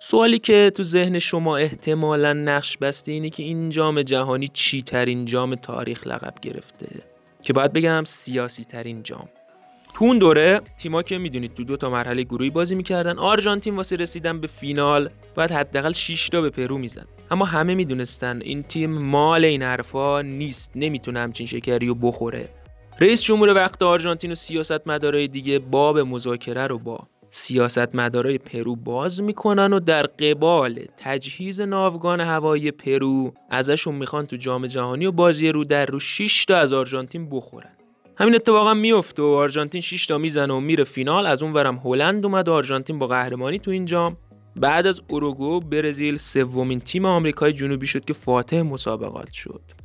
سوالی 0.00 0.38
که 0.38 0.72
تو 0.74 0.82
ذهن 0.82 1.18
شما 1.18 1.56
احتمالا 1.56 2.32
نقش 2.32 2.76
بسته 2.78 3.12
اینه 3.12 3.30
که 3.30 3.42
این 3.42 3.70
جام 3.70 4.02
جهانی 4.02 4.48
چی 4.48 4.82
ترین 4.82 5.24
جام 5.24 5.54
تاریخ 5.54 6.06
لقب 6.06 6.34
گرفته؟ 6.42 6.88
که 7.42 7.52
باید 7.52 7.72
بگم 7.72 8.04
سیاسی 8.06 8.64
ترین 8.64 9.02
جام. 9.02 9.28
تو 9.94 10.04
اون 10.04 10.18
دوره 10.18 10.60
تیما 10.78 11.02
که 11.02 11.18
می‌دونید 11.18 11.54
تو 11.54 11.64
دو 11.64 11.76
تا 11.76 11.90
مرحله 11.90 12.22
گروهی 12.22 12.50
بازی 12.50 12.74
می‌کردن 12.74 13.18
آرژانتین 13.18 13.76
واسه 13.76 13.96
رسیدن 13.96 14.40
به 14.40 14.46
فینال 14.46 15.10
باید 15.34 15.52
حداقل 15.52 15.92
6 15.92 16.28
تا 16.28 16.40
به 16.40 16.50
پرو 16.50 16.78
می‌زد. 16.78 17.08
اما 17.30 17.44
همه 17.44 17.74
می‌دونستن 17.74 18.40
این 18.42 18.62
تیم 18.62 18.90
مال 18.90 19.44
این 19.44 19.62
حرفا 19.62 20.22
نیست 20.22 20.70
نمی‌تونه 20.74 21.20
همچین 21.20 21.46
شکری 21.46 21.94
بخوره. 21.94 22.48
رئیس 23.00 23.22
جمهور 23.22 23.54
وقت 23.54 23.82
آرژانتین 23.82 24.32
و 24.32 24.34
سیاست 24.34 24.86
مدارای 24.86 25.28
دیگه 25.28 25.58
باب 25.58 25.98
مذاکره 25.98 26.66
رو 26.66 26.78
با 26.78 26.98
سیاست 27.30 27.94
مدارای 27.94 28.38
پرو 28.38 28.76
باز 28.76 29.22
می‌کنن 29.22 29.72
و 29.72 29.80
در 29.80 30.02
قبال 30.02 30.84
تجهیز 30.96 31.60
ناوگان 31.60 32.20
هوایی 32.20 32.70
پرو 32.70 33.32
ازشون 33.50 33.94
می‌خوان 33.94 34.26
تو 34.26 34.36
جام 34.36 34.66
جهانی 34.66 35.06
و 35.06 35.12
بازی 35.12 35.48
رو 35.48 35.64
در 35.64 35.86
رو 35.86 36.00
6 36.00 36.44
تا 36.44 36.56
از 36.56 36.72
آرژانتین 36.72 37.30
بخورن. 37.30 37.70
همین 38.16 38.34
اتفاق 38.34 38.68
هم 38.68 38.76
میفته 38.76 39.22
و 39.22 39.26
آرژانتین 39.26 39.80
6 39.80 40.06
تا 40.06 40.18
می‌زنه 40.18 40.54
و 40.54 40.60
میره 40.60 40.84
فینال. 40.84 41.26
از 41.26 41.42
اون 41.42 41.52
ورم 41.52 41.80
هلند 41.84 42.24
اومد 42.24 42.48
و 42.48 42.52
آرژانتین 42.52 42.98
با 42.98 43.06
قهرمانی 43.06 43.58
تو 43.58 43.70
این 43.70 43.84
جام. 43.84 44.16
بعد 44.56 44.86
از 44.86 45.00
اوروگو 45.08 45.60
برزیل 45.60 46.16
سومین 46.16 46.80
تیم 46.80 47.04
آمریکای 47.04 47.52
جنوبی 47.52 47.86
شد 47.86 48.04
که 48.04 48.12
فاتح 48.12 48.62
مسابقات 48.62 49.32
شد. 49.32 49.77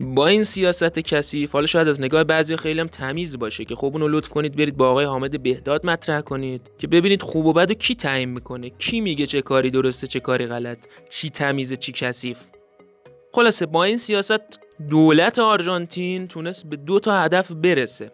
با 0.00 0.26
این 0.26 0.44
سیاست 0.44 0.98
کثیف 0.98 1.52
حالا 1.52 1.66
شاید 1.66 1.88
از 1.88 2.00
نگاه 2.00 2.24
بعضی 2.24 2.56
خیلی 2.56 2.80
هم 2.80 2.86
تمیز 2.86 3.38
باشه 3.38 3.64
که 3.64 3.74
خب 3.74 3.84
اونو 3.84 4.08
لطف 4.08 4.28
کنید 4.28 4.56
برید 4.56 4.76
با 4.76 4.90
آقای 4.90 5.04
حامد 5.04 5.42
بهداد 5.42 5.86
مطرح 5.86 6.20
کنید 6.20 6.70
که 6.78 6.86
ببینید 6.86 7.22
خوب 7.22 7.46
و 7.46 7.52
بد 7.52 7.70
و 7.70 7.74
کی 7.74 7.94
تعیین 7.94 8.28
می‌کنه؟ 8.28 8.70
کی 8.70 9.00
میگه 9.00 9.26
چه 9.26 9.42
کاری 9.42 9.70
درسته 9.70 10.06
چه 10.06 10.20
کاری 10.20 10.46
غلط؟ 10.46 10.78
چی 11.08 11.30
تمیزه 11.30 11.76
چی 11.76 11.92
کثیف؟ 11.92 12.42
خلاصه 13.32 13.66
با 13.66 13.84
این 13.84 13.96
سیاست 13.96 14.60
دولت 14.90 15.38
آرژانتین 15.38 16.28
تونست 16.28 16.66
به 16.66 16.76
دو 16.76 17.00
تا 17.00 17.20
هدف 17.20 17.52
برسه. 17.52 18.12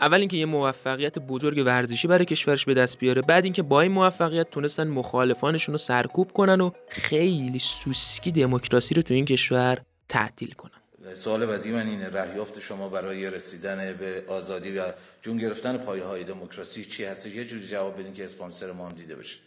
اول 0.00 0.20
اینکه 0.20 0.36
یه 0.36 0.46
موفقیت 0.46 1.18
بزرگ 1.18 1.62
ورزشی 1.66 2.08
برای 2.08 2.24
کشورش 2.24 2.64
به 2.64 2.74
دست 2.74 2.98
بیاره 2.98 3.22
بعد 3.22 3.44
اینکه 3.44 3.62
با 3.62 3.80
این 3.80 3.92
موفقیت 3.92 4.50
تونستن 4.50 4.88
مخالفانشون 4.88 5.72
رو 5.72 5.78
سرکوب 5.78 6.32
کنن 6.32 6.60
و 6.60 6.70
خیلی 6.88 7.58
سوسکی 7.58 8.32
دموکراسی 8.32 8.94
رو 8.94 9.02
تو 9.02 9.14
این 9.14 9.24
کشور 9.24 9.78
تعطیل 10.08 10.52
کنن. 10.52 10.77
سوال 11.14 11.46
بعدی 11.46 11.70
من 11.70 11.86
اینه 11.86 12.08
رهیافت 12.08 12.58
شما 12.58 12.88
برای 12.88 13.30
رسیدن 13.30 13.92
به 13.92 14.24
آزادی 14.28 14.78
و 14.78 14.92
جون 15.22 15.36
گرفتن 15.36 15.76
پایه 15.76 16.04
های 16.04 16.24
دموکراسی 16.24 16.84
چی 16.84 17.04
هست 17.04 17.26
یه 17.26 17.44
جوری 17.44 17.66
جواب 17.66 18.00
بدین 18.00 18.14
که 18.14 18.24
اسپانسر 18.24 18.72
ما 18.72 18.88
هم 18.88 18.92
دیده 18.94 19.16
بشه. 19.16 19.38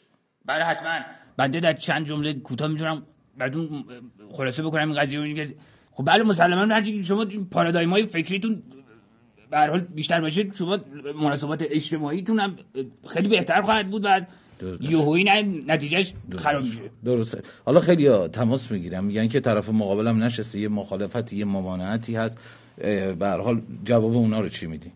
بله 0.45 0.63
حتما. 0.63 0.99
بنده 1.37 1.59
در 1.59 1.73
چند 1.73 2.07
جمله 2.07 2.33
کوتاه 2.33 2.67
می‌تونم 2.67 3.03
براتون 3.37 3.85
خلاصه 4.31 4.63
بکنم 4.63 4.91
این 4.91 4.99
قضیه 4.99 5.33
که 5.33 5.55
خب 5.91 6.05
بله 6.05 6.23
مسلما 6.23 6.75
هر 6.75 7.03
شما 7.03 7.23
این 7.23 7.45
پارادایم 7.49 7.89
های 7.89 8.05
فکریتون 8.05 8.63
به 9.51 9.57
حال 9.57 9.79
بیشتر 9.79 10.21
باشه 10.21 10.51
شما 10.51 10.77
مناسبات 11.15 11.65
اجتماعیتون 11.69 12.39
هم 12.39 12.55
خیلی 13.07 13.27
بهتر 13.27 13.61
خواهد 13.61 13.89
بود. 13.89 14.01
بعد 14.01 14.27
یهویی 14.79 15.23
نه 15.23 15.41
نتیجهش 15.67 16.13
خراب 16.35 16.63
میشه. 16.63 16.91
درسته. 17.05 17.41
حالا 17.65 17.79
خیلی 17.79 18.07
ها 18.07 18.27
تماس 18.27 18.71
می‌گیرم 18.71 19.03
میگن 19.03 19.27
که 19.27 19.39
طرف 19.39 19.69
مقابلم 19.69 20.23
نشسته 20.23 20.59
یه 20.59 20.67
مخالفتی 20.67 21.37
یه 21.37 21.45
ممانعتی 21.45 22.15
هست. 22.15 22.39
به 22.77 23.17
هر 23.21 23.37
حال 23.37 23.61
جواب 23.83 24.15
اونا 24.15 24.39
رو 24.39 24.49
چی 24.49 24.67
میدی؟ 24.67 24.91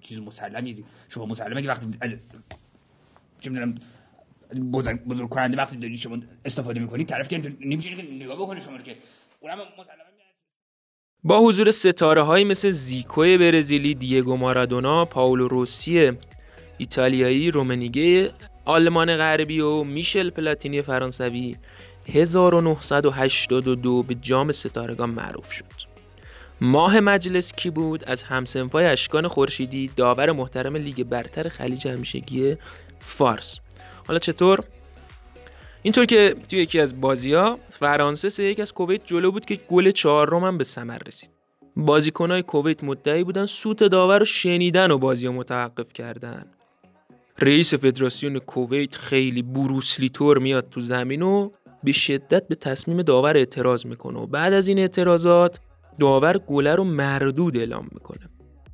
چیز 0.00 0.18
مسلمی 0.18 0.84
شما 1.08 1.26
مسلمه 1.26 1.62
که 1.62 1.68
وقتی 1.68 1.86
از 2.00 2.14
چه 3.40 3.50
می‌دونم 3.50 3.74
بزرگ, 4.72 5.04
بزرگ 5.04 5.28
کننده 5.28 5.56
وقتی 5.56 5.76
داری 5.76 5.98
شما 5.98 6.18
استفاده 6.44 6.80
می‌کنی 6.80 7.04
طرف 7.04 7.28
که 7.28 7.56
نمیشه 7.60 7.94
که 7.94 8.02
نگاه 8.02 8.36
بکنه 8.36 8.60
شما 8.60 8.78
که 8.78 8.96
اونم 9.40 9.54
مسلمه. 9.54 10.04
با 11.26 11.40
حضور 11.40 11.70
ستاره 11.70 12.22
های 12.22 12.44
مثل 12.44 12.70
زیکوی 12.70 13.38
برزیلی، 13.38 13.94
دیگو 13.94 14.36
مارادونا، 14.36 15.04
پاولو 15.04 15.48
روسی 15.48 16.12
ایتالیایی، 16.78 17.50
رومنیگه 17.50 18.30
آلمان 18.64 19.16
غربی 19.16 19.60
و 19.60 19.84
میشل 19.84 20.30
پلاتینی 20.30 20.82
فرانسوی 20.82 21.56
1982 22.12 24.02
به 24.02 24.14
جام 24.14 24.52
ستارگان 24.52 25.10
معروف 25.10 25.52
شد. 25.52 25.94
ماه 26.60 27.00
مجلس 27.00 27.52
کی 27.52 27.70
بود؟ 27.70 28.04
از 28.10 28.22
همسنفای 28.22 28.86
اشکان 28.86 29.28
خورشیدی 29.28 29.90
داور 29.96 30.32
محترم 30.32 30.76
لیگ 30.76 31.02
برتر 31.02 31.48
خلیج 31.48 31.88
همیشگی 31.88 32.56
فارس. 32.98 33.60
حالا 34.06 34.18
چطور؟ 34.18 34.60
اینطور 35.82 36.06
که 36.06 36.34
توی 36.48 36.58
یکی 36.58 36.80
از 36.80 37.00
بازی 37.00 37.34
ها 37.34 37.58
فرانسه 37.70 38.28
سه 38.28 38.44
یک 38.44 38.60
از 38.60 38.72
کویت 38.72 39.00
جلو 39.06 39.30
بود 39.30 39.44
که 39.44 39.54
گل 39.54 39.90
چهارم 39.90 40.44
هم 40.44 40.58
به 40.58 40.64
ثمر 40.64 40.98
رسید. 41.06 41.30
بازیکنهای 41.76 42.42
کویت 42.42 42.84
مدعی 42.84 43.24
بودن 43.24 43.46
سوت 43.46 43.84
داور 43.84 44.18
رو 44.18 44.24
شنیدن 44.24 44.90
و 44.90 44.98
بازی 44.98 45.26
رو 45.26 45.32
متوقف 45.32 45.92
کردن. 45.92 46.46
رئیس 47.38 47.74
فدراسیون 47.74 48.38
کویت 48.38 48.94
خیلی 48.94 49.42
بروسلی 49.42 50.08
طور 50.08 50.38
میاد 50.38 50.68
تو 50.68 50.80
زمین 50.80 51.22
و 51.22 51.50
به 51.84 51.92
شدت 51.92 52.48
به 52.48 52.54
تصمیم 52.54 53.02
داور 53.02 53.36
اعتراض 53.36 53.86
می‌کنه 53.86 54.18
و 54.18 54.26
بعد 54.26 54.52
از 54.52 54.68
این 54.68 54.78
اعتراضات 54.78 55.58
داور 55.98 56.38
گله 56.38 56.74
رو 56.74 56.84
مردود 56.84 57.56
اعلام 57.56 57.88
می‌کنه. 57.92 58.28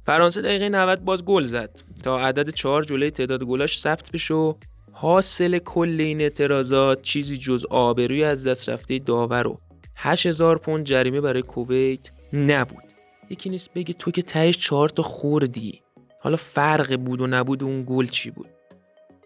فرانسه 0.07 0.43
دقیقه 0.43 0.69
90 0.69 1.05
باز 1.05 1.25
گل 1.25 1.47
زد 1.47 1.83
تا 2.03 2.21
عدد 2.21 2.51
4 2.51 2.83
جلوی 2.83 3.11
تعداد 3.11 3.45
گلاش 3.45 3.81
ثبت 3.81 4.13
بشه 4.13 4.35
و 4.35 4.55
حاصل 4.93 5.59
کل 5.59 5.97
این 5.99 6.21
اعتراضات 6.21 7.03
چیزی 7.03 7.37
جز 7.37 7.65
آبروی 7.71 8.25
از 8.25 8.47
دست 8.47 8.69
رفته 8.69 8.99
داور 8.99 9.47
و 9.47 9.57
8000 9.97 10.59
پوند 10.59 10.85
جریمه 10.85 11.21
برای 11.21 11.43
کویت 11.43 12.11
نبود. 12.33 12.85
یکی 13.31 13.51
نیست 13.51 13.75
بگه 13.75 13.95
تو 13.95 14.11
که 14.11 14.23
تهش 14.23 14.59
چهار 14.59 14.89
تا 14.89 15.03
خوردی. 15.03 15.83
حالا 16.23 16.37
فرق 16.37 16.97
بود 16.97 17.21
و 17.21 17.27
نبود 17.27 17.65
اون 17.65 17.85
گل 17.87 18.07
چی 18.07 18.31
بود؟ 18.31 18.47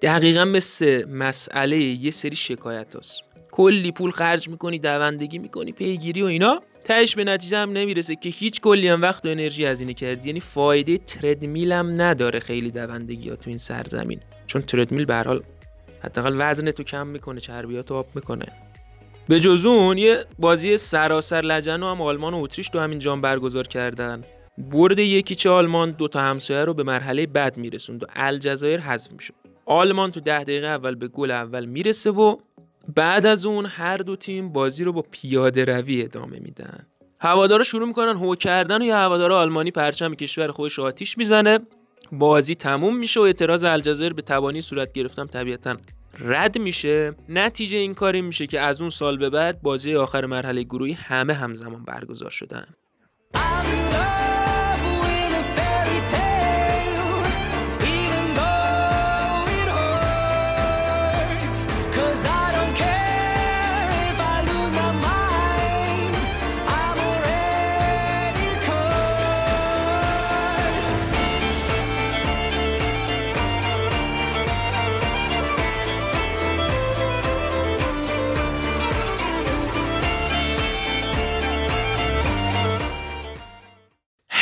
دقیقا 0.02 0.44
مثل 0.44 1.04
مسئله 1.04 1.78
یه 1.78 2.10
سری 2.10 2.36
شکایت 2.36 2.96
هست. 2.96 3.20
کلی 3.50 3.92
پول 3.92 4.10
خرج 4.10 4.48
می‌کنی 4.48 4.78
دوندگی 4.78 5.38
می‌کنی 5.38 5.72
پیگیری 5.72 6.22
و 6.22 6.26
اینا. 6.26 6.62
تهش 6.84 7.14
به 7.14 7.24
نتیجه 7.24 7.58
هم 7.58 7.72
نمی‌رسه 7.72 8.16
که 8.16 8.28
هیچ 8.28 8.60
کلی 8.60 8.88
هم 8.88 9.02
وقت 9.02 9.26
و 9.26 9.28
انرژی 9.28 9.64
هزینه 9.64 9.94
کردی. 9.94 10.28
یعنی 10.28 10.40
فایده 10.40 10.98
تردمیل 10.98 11.72
هم 11.72 12.00
نداره 12.02 12.38
خیلی 12.38 12.70
دوندگی 12.70 13.28
ها 13.28 13.36
تو 13.36 13.50
این 13.50 13.58
سرزمین. 13.58 14.20
چون 14.46 14.62
تردمیل 14.62 15.04
به 15.04 15.16
حال 15.16 15.42
حداقل 16.04 16.34
وزن 16.38 16.70
تو 16.70 16.82
کم 16.82 17.06
می‌کنه 17.06 17.40
چربیات 17.40 17.92
آب 17.92 18.06
می‌کنه. 18.14 18.46
به 19.28 19.40
جز 19.40 19.66
اون 19.66 19.98
یه 19.98 20.24
بازی 20.38 20.78
سراسر 20.78 21.40
لجن 21.40 21.82
هم 21.82 22.02
آلمان 22.02 22.34
و 22.34 22.42
اتریش 22.42 22.68
تو 22.68 22.78
همین 22.78 22.98
جام 22.98 23.20
برگزار 23.20 23.66
کردن. 23.66 24.22
برد 24.58 24.98
یکیچ 24.98 25.46
آلمان 25.46 25.90
دو 25.90 26.08
تا 26.08 26.20
همسایه 26.20 26.64
رو 26.64 26.74
به 26.74 26.82
مرحله 26.82 27.26
بعد 27.26 27.56
میرسوند 27.56 28.02
و 28.02 28.06
الجزایر 28.12 28.80
حذف 28.80 29.12
می‌شد. 29.12 29.34
آلمان 29.66 30.10
تو 30.10 30.20
ده 30.20 30.42
دقیقه 30.42 30.66
اول 30.66 30.94
به 30.94 31.08
گل 31.08 31.30
اول 31.30 31.64
می‌رسه 31.64 32.10
و 32.10 32.36
بعد 32.96 33.26
از 33.26 33.46
اون 33.46 33.66
هر 33.66 33.96
دو 33.96 34.16
تیم 34.16 34.52
بازی 34.52 34.84
رو 34.84 34.92
با 34.92 35.04
پیاده 35.10 35.64
روی 35.64 36.02
ادامه 36.02 36.38
میدن. 36.38 36.86
هوادارا 37.20 37.62
شروع 37.62 37.86
می‌کنن 37.86 38.16
هو 38.16 38.34
کردن 38.34 38.82
و 38.82 38.84
یه 38.84 38.94
هوادار 38.94 39.32
آلمانی 39.32 39.70
پرچم 39.70 40.14
کشور 40.14 40.50
خودش 40.50 40.78
آتیش 40.78 41.18
می‌زنه. 41.18 41.58
بازی 42.12 42.54
تموم 42.54 42.96
میشه 42.96 43.20
و 43.20 43.22
اعتراض 43.22 43.64
الجزایر 43.64 44.12
به 44.12 44.22
توانی 44.22 44.60
صورت 44.60 44.92
گرفتم 44.92 45.26
طبیعتا 45.26 45.76
رد 46.18 46.58
میشه. 46.58 47.12
نتیجه 47.28 47.76
این 47.76 47.94
کاری 47.94 48.22
میشه 48.22 48.46
که 48.46 48.60
از 48.60 48.80
اون 48.80 48.90
سال 48.90 49.16
به 49.16 49.30
بعد 49.30 49.62
بازی 49.62 49.94
آخر 49.94 50.26
مرحله 50.26 50.62
گروهی 50.62 50.92
همه 50.92 51.34
همزمان 51.34 51.84
برگزار 51.84 52.30
شدن. 52.30 52.66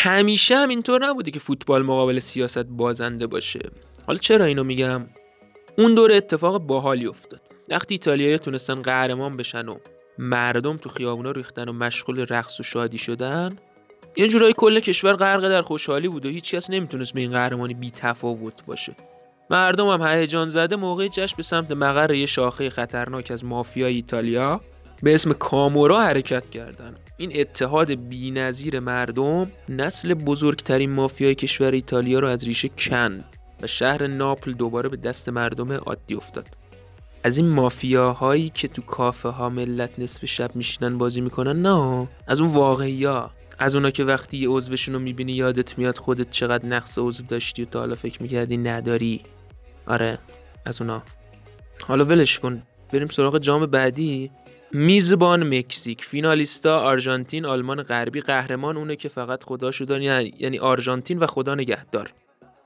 همیشه 0.03 0.57
هم 0.57 0.69
اینطور 0.69 1.07
نبوده 1.07 1.31
که 1.31 1.39
فوتبال 1.39 1.83
مقابل 1.83 2.19
سیاست 2.19 2.59
بازنده 2.59 3.27
باشه. 3.27 3.71
حالا 4.07 4.19
چرا 4.19 4.45
اینو 4.45 4.65
میگم؟ 4.65 5.07
اون 5.79 5.95
دور 5.95 6.13
اتفاق 6.13 6.59
باحالی 6.59 7.07
افتاد. 7.07 7.41
وقتی 7.69 7.95
ایتالیایی 7.95 8.39
تونستن 8.39 8.75
قهرمان 8.75 9.37
بشن 9.37 9.69
و 9.69 9.77
مردم 10.19 10.77
تو 10.77 10.89
خیابونا 10.89 11.31
ریختن 11.31 11.69
و 11.69 11.73
مشغول 11.73 12.27
رقص 12.29 12.61
و 12.61 12.63
شادی 12.63 12.99
شدن 12.99 13.59
یه 14.17 14.29
جورایی 14.29 14.55
کل 14.57 14.81
کشور 14.81 15.13
غرق 15.13 15.49
در 15.49 15.63
خوشحالی 15.63 16.09
بود 16.09 16.27
و 16.27 16.29
هیچ 16.29 16.55
کس 16.55 16.71
نمی‌تونست 16.71 17.15
به 17.15 17.21
این 17.21 17.31
قهرمانی 17.31 17.75
بی 17.75 17.91
تفاوت 17.91 18.65
باشه. 18.67 18.97
مردم 19.51 19.89
هم 19.89 20.03
هیجان 20.03 20.49
زده 20.49 20.77
موقع 20.77 21.09
جشن 21.09 21.37
به 21.37 21.43
سمت 21.43 21.73
مقر 21.73 22.15
یه 22.15 22.27
شاخه 22.27 22.71
خطرناک 22.71 23.31
از 23.31 23.45
مافیای 23.45 23.95
ایتالیا 23.95 24.61
به 25.03 25.15
اسم 25.15 25.33
کامورا 25.33 26.01
حرکت 26.01 26.51
کردند. 26.51 26.97
این 27.17 27.41
اتحاد 27.41 27.95
بینظیر 27.95 28.81
مردم 28.81 29.51
نسل 29.69 30.15
بزرگترین 30.15 30.91
مافیای 30.91 31.35
کشور 31.35 31.71
ایتالیا 31.71 32.19
رو 32.19 32.29
از 32.29 32.45
ریشه 32.45 32.69
کند 32.69 33.25
و 33.63 33.67
شهر 33.67 34.07
ناپل 34.07 34.53
دوباره 34.53 34.89
به 34.89 34.97
دست 34.97 35.29
مردم 35.29 35.73
عادی 35.73 36.15
افتاد. 36.15 36.49
از 37.25 37.39
این 37.39 37.49
مافیاهایی 37.49 38.51
که 38.51 38.69
تو 38.69 38.83
کافه 38.83 39.29
ها 39.29 39.49
ملت 39.49 39.99
نصف 39.99 40.25
شب 40.25 40.57
میشینن 40.57 40.99
بازی 40.99 41.21
می‌کنن 41.21 41.63
نه. 41.63 42.09
از 42.27 42.41
اون 42.41 42.53
واقعی 42.53 43.05
ها 43.05 43.31
از 43.59 43.75
اونا 43.75 43.91
که 43.91 44.05
وقتی 44.05 44.37
یه 44.37 44.49
عضوشون 44.49 44.95
رو 44.95 45.01
می‌بینی 45.01 45.33
یادت 45.33 45.79
میاد 45.79 45.99
خودت 45.99 46.31
چقدر 46.31 46.67
نقص 46.67 46.99
عضو 46.99 47.25
داشتی 47.25 47.63
و 47.63 47.65
تا 47.65 47.79
حالا 47.79 47.95
فکر 47.95 48.23
می‌کردی 48.23 48.57
نداری. 48.57 49.21
آره 49.87 50.19
از 50.67 50.81
اونا. 50.81 51.03
حالا 51.81 52.05
ولش 52.05 52.39
کن. 52.39 52.63
بریم 52.93 53.09
سراغ 53.09 53.39
جام 53.39 53.67
بعدی. 53.67 54.31
میزبان 54.75 55.59
مکزیک 55.59 56.05
فینالیستا 56.05 56.79
آرژانتین 56.79 57.45
آلمان 57.47 57.83
غربی 57.83 58.21
قهرمان 58.21 58.77
اونه 58.77 58.97
که 58.97 59.09
فقط 59.09 59.45
خداشو 59.45 59.85
داره 59.85 60.05
یعنی 60.05 60.35
یعنی 60.39 60.59
آرژانتین 60.59 61.19
و 61.19 61.27
خدا 61.27 61.55
نگهدار. 61.55 62.15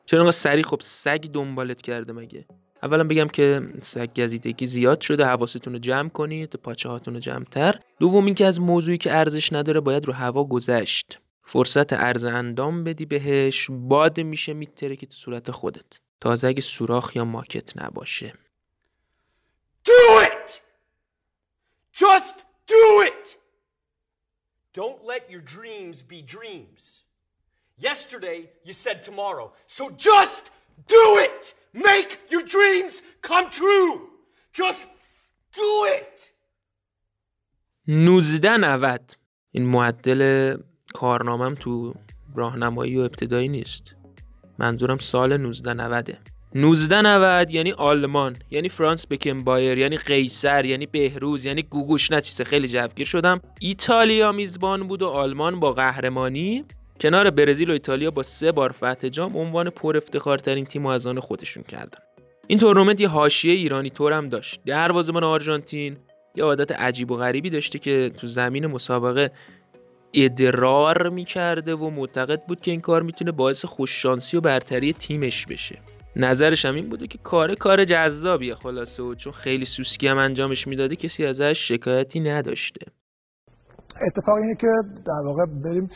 چرا 0.06 0.30
سری 0.30 0.62
خب 0.62 0.78
سگ 0.80 1.20
دنبالت 1.32 1.82
کرده 1.82 2.12
مگه؟ 2.12 2.46
اولا 2.82 3.04
بگم 3.04 3.28
که 3.28 3.62
سگ 3.82 4.20
گزیدگی 4.20 4.66
زیاد 4.66 5.00
شده 5.00 5.24
حواستون 5.24 5.72
رو 5.72 5.78
جمع 5.78 6.08
کنید 6.08 6.54
پاچه 6.54 6.88
هاتون 6.88 7.14
رو 7.14 7.20
جمعتر 7.20 7.80
دوم 8.00 8.24
اینکه 8.24 8.46
از 8.46 8.60
موضوعی 8.60 8.98
که 8.98 9.16
ارزش 9.16 9.52
نداره 9.52 9.80
باید 9.80 10.06
رو 10.06 10.12
هوا 10.12 10.44
گذشت. 10.44 11.18
فرصت 11.42 11.92
عرض 11.92 12.24
اندام 12.24 12.84
بدی 12.84 13.06
بهش 13.06 13.66
باد 13.70 14.20
میشه 14.20 14.52
میتره 14.52 14.96
که 14.96 15.06
تو 15.06 15.14
صورت 15.14 15.50
خودت. 15.50 16.00
تازه 16.20 16.48
اگه 16.48 16.60
سوراخ 16.60 17.16
یا 17.16 17.24
ماکت 17.24 17.82
نباشه. 17.82 18.34
Do 19.84 20.22
it! 20.22 20.65
Just 21.95 22.45
do 22.67 23.03
it! 23.09 23.37
Don't 24.73 25.03
let 25.03 25.29
your 25.29 25.41
dreams 25.41 26.03
be 26.03 26.21
dreams. 26.21 27.03
Yesterday, 27.77 28.49
you 28.63 28.73
said 28.73 29.03
tomorrow. 29.03 29.53
So 29.67 29.89
just 29.89 30.51
do 30.87 31.05
it! 31.27 31.53
Make 31.73 32.19
your 32.29 32.43
dreams 32.43 33.01
come 33.21 33.49
true! 33.49 34.09
Just 34.53 34.87
do 35.53 35.85
it! 35.99 36.33
1990 37.87 39.15
این 39.51 39.65
معدل 39.65 40.57
کارنامم 40.93 41.55
تو 41.55 41.93
راهنمایی 42.35 42.97
و 42.97 43.01
ابتدایی 43.01 43.47
نیست 43.47 43.95
منظورم 44.59 44.97
سال 44.97 45.31
1990 45.31 46.17
1990 46.54 47.50
یعنی 47.50 47.72
آلمان 47.72 48.36
یعنی 48.50 48.68
فرانس 48.68 49.06
بکنبایر 49.10 49.78
یعنی 49.78 49.96
قیصر 49.96 50.64
یعنی 50.64 50.86
بهروز 50.86 51.44
یعنی 51.44 51.62
گوگوش. 51.62 52.10
چیز 52.12 52.40
خیلی 52.40 52.68
جوگیر 52.68 53.06
شدم. 53.06 53.40
ایتالیا 53.60 54.32
میزبان 54.32 54.86
بود 54.86 55.02
و 55.02 55.06
آلمان 55.06 55.60
با 55.60 55.72
قهرمانی. 55.72 56.64
کنار 57.00 57.30
برزیل 57.30 57.70
و 57.70 57.72
ایتالیا 57.72 58.10
با 58.10 58.22
سه 58.22 58.52
بار 58.52 58.72
فتح 58.72 59.08
جام 59.08 59.36
عنوان 59.36 59.70
پر 59.70 59.96
افتخارترین 59.96 60.64
تیم 60.64 60.86
و 60.86 60.88
از 60.88 61.06
آن 61.06 61.20
خودشون 61.20 61.62
کردن. 61.62 61.98
این 62.46 62.58
تورنمنت 62.58 63.00
یه 63.00 63.08
حاشیه 63.08 63.52
ایرانی 63.52 63.90
طور 63.90 64.12
هم 64.12 64.28
داشت. 64.28 64.60
دروازه‌بان 64.66 65.24
آرژانتین 65.24 65.96
یه 66.36 66.44
عادت 66.44 66.72
عجیب 66.72 67.10
و 67.10 67.16
غریبی 67.16 67.50
داشته 67.50 67.78
که 67.78 68.10
تو 68.16 68.26
زمین 68.26 68.66
مسابقه 68.66 69.30
ادرار 70.14 71.08
می‌کرده 71.08 71.74
و 71.74 71.90
معتقد 71.90 72.42
بود 72.48 72.60
که 72.60 72.70
این 72.70 72.80
کار 72.80 73.02
می‌تونه 73.02 73.32
باعث 73.32 73.64
خوششانسی 73.64 74.36
و 74.36 74.40
برتری 74.40 74.92
تیمش 74.92 75.46
بشه. 75.46 75.78
نظرش 76.16 76.64
هم 76.64 76.74
این 76.74 76.88
بوده 76.88 77.06
که 77.06 77.18
کار 77.22 77.54
کار 77.54 77.84
جذابیه 77.84 78.54
خلاصه 78.54 79.02
و 79.02 79.14
چون 79.14 79.32
خیلی 79.32 79.64
سوسکی 79.64 80.08
هم 80.08 80.18
انجامش 80.18 80.68
می‌داده 80.68 80.96
کسی 80.96 81.26
ازش 81.26 81.68
شکایتی 81.68 82.20
نداشته. 82.20 82.86
اتفاق 84.06 84.34
اینه 84.36 84.54
که 84.54 84.66
در 85.06 85.26
واقع 85.26 85.46
بریم 85.64 85.90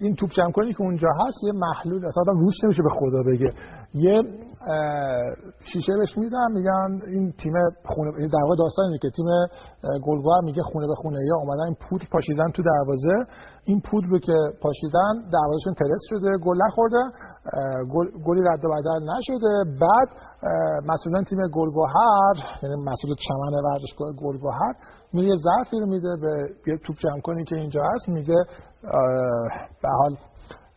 این 0.00 0.14
توپ 0.14 0.30
جمع 0.30 0.52
کنی 0.52 0.72
که 0.72 0.80
اونجا 0.80 1.08
هست 1.26 1.38
یه 1.44 1.52
محلول 1.52 2.04
اصلا 2.04 2.22
روش 2.32 2.64
نمیشه 2.64 2.82
به 2.82 2.90
خدا 2.90 3.22
بگه. 3.22 3.52
یه 3.94 4.22
شیشه 5.72 5.92
بهش 5.98 6.18
میدن 6.18 6.52
میگن 6.52 7.00
این 7.06 7.32
تیم 7.32 7.52
خونه 7.84 8.10
در 8.28 8.42
واقع 8.42 8.56
داستان 8.58 8.84
اینه 8.84 8.98
که 8.98 9.10
تیم 9.10 9.26
گلگوهر 10.06 10.40
میگه 10.40 10.62
خونه 10.62 10.86
به 10.86 10.94
خونه 10.94 11.18
یا 11.26 11.36
اومدن 11.36 11.64
این 11.64 11.76
پودر 11.88 12.04
پاشیدن 12.12 12.50
تو 12.50 12.62
دروازه. 12.62 13.16
این 13.64 13.80
پودر 13.90 14.06
رو 14.10 14.18
که 14.18 14.36
پاشیدن 14.62 15.12
دروازهشون 15.32 15.74
ترس 15.74 16.02
شده 16.10 16.30
گل 16.46 16.56
نخورده 16.66 17.02
گلی 18.26 18.42
رد 18.48 18.64
و 18.64 18.68
بدل 18.68 19.02
نشده. 19.12 19.52
بعد 19.80 20.08
مسئولان 20.90 21.24
تیم 21.24 21.38
گلگوهر 21.54 22.36
یعنی 22.62 22.74
مسئول 22.74 23.14
چمن 23.28 23.54
ورزشگاه 23.64 24.12
گلگوهر 24.12 24.74
میره 25.12 25.28
یه 25.28 25.36
ظرفی 25.36 25.80
رو 25.80 25.86
میده 25.86 26.08
به 26.64 26.76
توپ 26.84 26.96
جمع 26.96 27.20
کنی 27.20 27.44
که 27.44 27.56
اینجا 27.56 27.80
هست 27.94 28.08
میگه 28.08 28.38
به 29.82 29.88
حال 29.88 30.16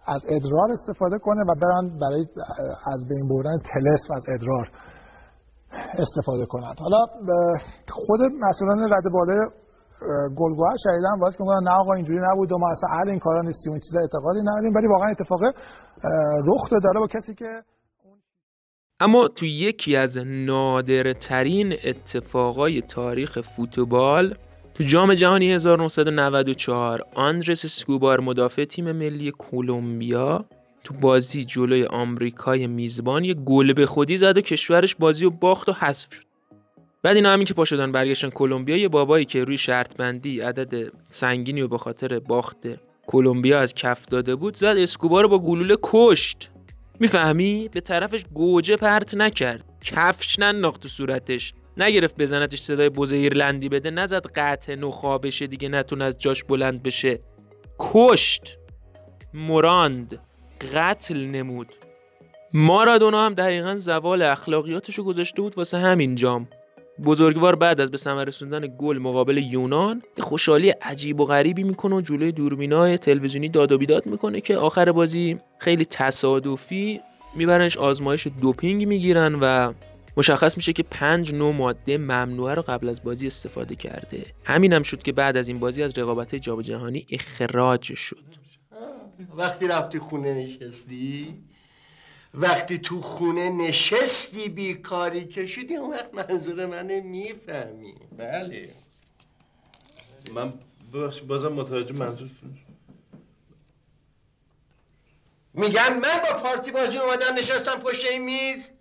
از 0.07 0.21
ادرار 0.29 0.71
استفاده 0.71 1.17
کنه 1.17 1.41
و 1.41 1.55
برن 1.61 1.99
برای 1.99 2.25
از 2.93 3.07
بین 3.09 3.27
بردن 3.27 3.57
تلس 3.57 4.09
و 4.09 4.13
از 4.13 4.23
ادرار 4.35 4.71
استفاده 5.99 6.45
کنند. 6.45 6.75
حالا 6.79 7.05
خود 7.91 8.19
مسئولان 8.49 8.93
رد 8.93 9.11
بالای 9.13 9.39
گلگوه 10.37 10.69
شهیدن 10.83 11.19
باز 11.21 11.37
که 11.37 11.43
نه 11.43 11.71
آقا 11.71 11.93
اینجوری 11.93 12.19
نبود 12.31 12.51
و 12.51 12.57
ما 12.57 12.67
اصلا 12.71 12.89
اهل 12.97 13.09
این 13.09 13.19
کارا 13.19 13.41
نیستیم 13.41 13.71
این 13.71 13.81
چیزا 13.81 13.99
اعتقادی 13.99 14.39
نداریم. 14.39 14.73
ولی 14.75 14.87
واقعا 14.87 15.09
اتفاق 15.09 15.41
رخ 16.47 16.69
داره 16.83 16.99
با 16.99 17.07
کسی 17.07 17.35
که 17.35 17.63
اما 18.99 19.27
تو 19.27 19.45
یکی 19.45 19.95
از 19.95 20.17
نادرترین 20.25 21.73
اتفاقای 21.85 22.81
تاریخ 22.81 23.41
فوتبال 23.41 24.35
تو 24.75 24.83
جام 24.83 25.13
جهانی 25.13 25.51
1994 25.51 27.01
آندرس 27.13 27.65
اسکوبار 27.65 28.19
مدافع 28.19 28.65
تیم 28.65 28.91
ملی 28.91 29.33
کلمبیا 29.37 30.45
تو 30.83 30.93
بازی 30.93 31.45
جلوی 31.45 31.85
آمریکای 31.85 32.67
میزبان 32.67 33.23
یه 33.23 33.33
گل 33.33 33.73
به 33.73 33.85
خودی 33.85 34.17
زد 34.17 34.37
و 34.37 34.41
کشورش 34.41 34.95
بازی 34.95 35.25
و 35.25 35.29
باخت 35.29 35.69
و 35.69 35.73
حذف 35.73 36.13
شد. 36.13 36.23
بعد 37.03 37.15
اینا 37.15 37.33
همین 37.33 37.45
که 37.45 37.53
پا 37.53 37.65
شدن 37.65 37.91
برگشتن 37.91 38.29
کلمبیا 38.29 38.77
یه 38.77 38.87
بابایی 38.87 39.25
که 39.25 39.43
روی 39.43 39.57
شرط 39.57 39.97
بندی 39.97 40.39
عدد 40.39 40.91
سنگینی 41.09 41.61
و 41.61 41.67
به 41.67 41.77
خاطر 41.77 42.19
باخت 42.19 42.67
کلمبیا 43.07 43.59
از 43.59 43.73
کف 43.73 44.05
داده 44.05 44.35
بود 44.35 44.55
زد 44.55 44.75
اسکوبار 44.77 45.23
رو 45.23 45.29
با 45.29 45.39
گلوله 45.39 45.77
کشت. 45.83 46.51
می‌فهمی؟ 46.99 47.69
به 47.73 47.81
طرفش 47.81 48.25
گوجه 48.33 48.75
پرت 48.75 49.15
نکرد. 49.15 49.63
کفش 49.81 50.39
ننداخت 50.39 50.81
تو 50.81 50.87
صورتش. 50.87 51.53
نگرفت 51.77 52.15
بزنتش 52.17 52.59
صدای 52.59 52.89
بوز 52.89 53.11
ایرلندی 53.11 53.69
بده. 53.69 53.91
نزد 53.91 54.27
قطع 54.35 54.75
نخا 54.75 55.17
بشه 55.17 55.47
دیگه 55.47 55.69
نتون 55.69 56.01
از 56.01 56.17
جاش 56.17 56.43
بلند 56.43 56.83
بشه. 56.83 57.19
کشت. 57.79 58.57
مراند. 59.33 60.19
قتل 60.73 61.17
نمود. 61.17 61.67
مارادونا 62.53 63.25
هم 63.25 63.33
دقیقا 63.33 63.75
زوال 63.77 64.21
اخلاقیاتشو 64.21 65.03
گذاشته 65.03 65.41
بود 65.41 65.57
واسه 65.57 65.77
همین 65.77 66.15
جام. 66.15 66.47
بزرگوار 67.03 67.55
بعد 67.55 67.81
از 67.81 67.91
به 67.91 67.97
ثمر 67.97 68.23
رسوندن 68.23 68.75
گل 68.79 68.97
مقابل 68.97 69.37
یونان 69.37 70.01
خوشحالی 70.19 70.69
عجیب 70.69 71.19
و 71.19 71.25
غریبی 71.25 71.63
می‌کنه 71.63 71.95
و 71.95 72.01
جلوی 72.01 72.31
دوربینای 72.31 72.97
تلویزیونی 72.97 73.49
داد 73.49 73.71
و 73.71 73.77
بیداد 73.77 74.05
می‌کنه 74.05 74.41
که 74.41 74.57
آخر 74.57 74.91
بازی 74.91 75.39
خیلی 75.59 75.85
تصادفی 75.85 77.01
میبرنش 77.35 77.77
آزمایش 77.77 78.27
دوپینگ 78.41 78.87
می‌گیرن 78.87 79.35
و 79.41 79.73
مشخص 80.17 80.57
میشه 80.57 80.73
که 80.73 80.83
پنج 80.83 81.33
نوع 81.33 81.53
ماده 81.53 81.97
ممنوعه 81.97 82.53
رو 82.53 82.61
قبل 82.61 82.89
از 82.89 83.03
بازی 83.03 83.27
استفاده 83.27 83.75
کرده. 83.75 84.25
همین 84.43 84.73
هم 84.73 84.83
شد 84.83 85.03
که 85.03 85.11
بعد 85.11 85.37
از 85.37 85.47
این 85.47 85.59
بازی 85.59 85.83
از 85.83 85.97
رقابت 85.97 86.35
جام 86.35 86.61
جهانی 86.61 87.07
اخراج 87.09 87.95
شد. 87.95 88.23
وقتی 89.35 89.67
رفتی 89.67 89.99
خونه 89.99 90.33
نشستی؟ 90.33 91.43
وقتی 92.33 92.77
تو 92.77 93.01
خونه 93.01 93.49
نشستی 93.49 94.49
بیکاری 94.49 95.25
کشیدی 95.25 95.75
اون 95.75 95.91
وقت 95.91 96.13
منظور 96.13 96.65
منه 96.65 97.01
می‌فهمی. 97.01 97.95
بله. 98.17 98.69
من 100.33 100.53
بازم 101.27 101.53
متوجه 101.53 101.93
منظور 101.93 102.29
میگم 105.53 105.93
من 105.93 106.21
با 106.31 106.39
پارتی 106.39 106.71
بازی 106.71 106.97
اومدم 106.97 107.35
نشستم 107.37 107.79
پشت 107.79 108.05
این 108.05 108.23
میز. 108.23 108.71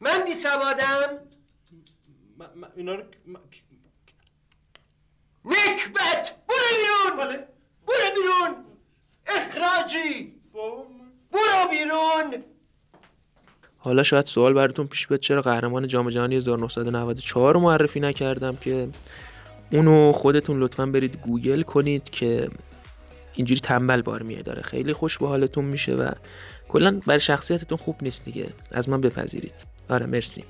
من 0.00 0.24
بی 0.24 0.34
سوادم. 0.34 1.18
اینا 2.76 2.94
رو 2.94 3.02
نکبت! 5.44 6.34
برو 6.48 6.68
بیرون! 6.76 7.26
بله. 7.26 7.46
برو 7.86 8.14
بیرون! 8.14 8.64
اخراجی! 9.26 10.34
برو 11.32 11.68
بیرون! 11.70 12.44
حالا 13.78 14.02
شاید 14.02 14.26
سوال 14.26 14.54
براتون 14.54 14.86
پیش 14.86 15.06
بیاد 15.06 15.20
چرا 15.20 15.42
قهرمان 15.42 15.88
جام 15.88 16.10
جهانی 16.10 16.36
1994 16.36 17.54
رو 17.54 17.60
معرفی 17.60 18.00
نکردم 18.00 18.56
که 18.56 18.88
اونو 19.72 20.12
خودتون 20.12 20.60
لطفا 20.60 20.86
برید 20.86 21.16
گوگل 21.16 21.62
کنید 21.62 22.10
که 22.10 22.50
اینجوری 23.34 23.60
تنبل 23.60 24.02
بار 24.02 24.22
میه 24.22 24.42
داره 24.42 24.62
خیلی 24.62 24.92
خوش 24.92 25.18
به 25.18 25.28
حالتون 25.28 25.64
میشه 25.64 25.94
و 25.94 26.12
کلا 26.68 27.00
برای 27.06 27.20
شخصیتتون 27.20 27.78
خوب 27.78 27.96
نیست 28.02 28.24
دیگه. 28.24 28.50
از 28.70 28.88
من 28.88 29.00
بپذیرید. 29.00 29.69
آره 29.90 30.06
مرسی. 30.06 30.44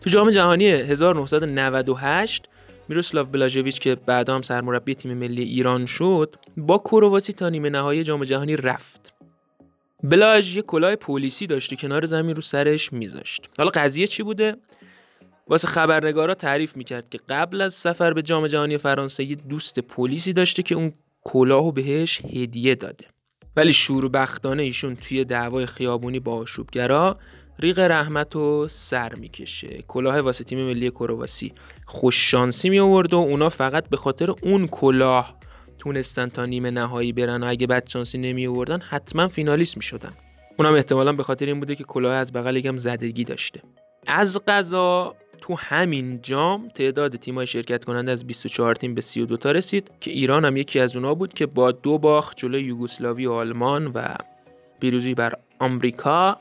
تو 0.00 0.10
جام 0.10 0.30
جهانی 0.30 0.66
1998 0.66 2.48
میروسلاو 2.88 3.26
بلاژویچ 3.26 3.80
که 3.80 3.94
بعدا 3.94 4.34
هم 4.34 4.42
سرمربی 4.42 4.94
تیم 4.94 5.14
ملی 5.14 5.42
ایران 5.42 5.86
شد 5.86 6.36
با 6.56 6.78
کرواسی 6.78 7.32
تا 7.32 7.48
نیمه 7.48 7.70
نهایی 7.70 8.04
جام 8.04 8.24
جهانی 8.24 8.56
رفت. 8.56 9.12
بلاژ 10.02 10.56
یه 10.56 10.62
کلاه 10.62 10.96
پلیسی 10.96 11.46
داشته 11.46 11.76
کنار 11.76 12.06
زمین 12.06 12.36
رو 12.36 12.42
سرش 12.42 12.92
میذاشت. 12.92 13.48
حالا 13.58 13.70
قضیه 13.74 14.06
چی 14.06 14.22
بوده؟ 14.22 14.56
واسه 15.48 15.68
خبرنگارا 15.68 16.34
تعریف 16.34 16.76
می‌کرد 16.76 17.08
که 17.10 17.18
قبل 17.28 17.60
از 17.60 17.74
سفر 17.74 18.12
به 18.12 18.22
جام 18.22 18.46
جهانی 18.46 18.78
فرانسه 18.78 19.24
یه 19.24 19.34
دوست 19.34 19.78
پلیسی 19.78 20.32
داشته 20.32 20.62
که 20.62 20.74
اون 20.74 20.92
کلاهو 21.24 21.72
بهش 21.72 22.20
هدیه 22.20 22.74
داده. 22.74 23.06
ولی 23.56 23.72
شور 23.72 24.08
بختانه 24.08 24.62
ایشون 24.62 24.96
توی 24.96 25.24
دعوای 25.24 25.66
خیابونی 25.66 26.20
با 26.20 26.34
آشوبگرا 26.34 27.18
ریق 27.60 27.78
رحمت 27.78 28.36
و 28.36 28.68
سر 28.68 29.14
می‌کشه. 29.14 29.84
کلاه 29.88 30.20
واسه 30.20 30.44
تیم 30.44 30.58
ملی 30.66 30.90
کرواسی 30.90 31.52
خوش 31.86 32.30
شانسی 32.30 32.70
می 32.70 32.78
آورد 32.78 33.14
و 33.14 33.16
اونا 33.16 33.48
فقط 33.48 33.88
به 33.88 33.96
خاطر 33.96 34.34
اون 34.42 34.66
کلاه 34.66 35.34
تونستن 35.78 36.28
تا 36.28 36.44
نیمه 36.44 36.70
نهایی 36.70 37.12
برن 37.12 37.42
و 37.42 37.46
اگه 37.48 37.66
بد 37.66 37.88
شانسی 37.88 38.18
نمی 38.18 38.46
آوردن 38.46 38.80
حتما 38.80 39.28
فینالیست 39.28 39.76
می 39.76 39.82
شدن 39.82 40.12
اونم 40.56 40.74
احتمالا 40.74 41.12
به 41.12 41.22
خاطر 41.22 41.46
این 41.46 41.60
بوده 41.60 41.74
که 41.76 41.84
کلاه 41.84 42.14
از 42.14 42.32
بغل 42.32 42.56
یکم 42.56 42.76
زدگی 42.76 43.24
داشته. 43.24 43.60
از 44.06 44.38
قضا 44.48 45.14
تو 45.40 45.54
همین 45.58 46.22
جام 46.22 46.68
تعداد 46.68 47.16
تیمای 47.16 47.46
شرکت 47.46 47.84
کننده 47.84 48.12
از 48.12 48.26
24 48.26 48.74
تیم 48.74 48.94
به 48.94 49.00
32 49.00 49.36
تا 49.36 49.50
رسید 49.50 49.90
که 50.00 50.10
ایران 50.10 50.44
هم 50.44 50.56
یکی 50.56 50.80
از 50.80 50.96
اونا 50.96 51.14
بود 51.14 51.34
که 51.34 51.46
با 51.46 51.72
دو 51.72 51.98
باخت 51.98 52.36
جلوی 52.36 52.62
یوگسلاوی 52.62 53.26
و 53.26 53.32
آلمان 53.32 53.86
و 53.86 54.14
پیروزی 54.80 55.14
بر 55.14 55.34
آمریکا. 55.58 56.38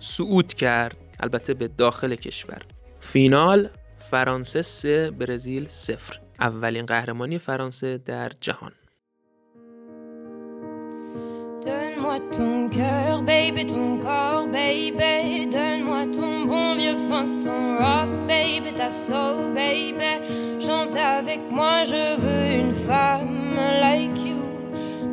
صعود 0.00 0.54
کرد 0.54 0.96
البته 1.20 1.54
به 1.54 1.68
داخل 1.68 2.14
کشور 2.14 2.62
فینال 3.00 3.70
فرانسه 4.10 4.62
3 4.62 5.10
برزیل 5.10 5.66
0 5.68 6.20
اولین 6.40 6.86
قهرمانی 6.86 7.38
فرانسه 7.38 7.98
در 7.98 8.32
جهان 8.40 8.72
Donne-moi 11.66 12.18
ton 12.36 12.68
cœur, 12.68 13.22
baby, 13.22 13.62
ton 13.66 13.98
corps, 14.06 14.46
baby. 14.60 15.46
Donne-moi 15.54 16.02
ton 16.16 16.32
bon 16.50 16.76
vieux 16.78 16.98
funk, 17.08 17.40
ton 17.46 17.62
rock, 17.82 18.10
baby, 18.28 18.70
ta 18.80 18.88
soul, 19.04 19.38
baby. 19.60 20.12
Chante 20.64 20.96
avec 21.18 21.40
moi, 21.50 21.74
je 21.92 22.04
veux 22.22 22.44
une 22.60 22.74
femme 22.88 23.56
like 23.84 24.18
you. 24.30 24.42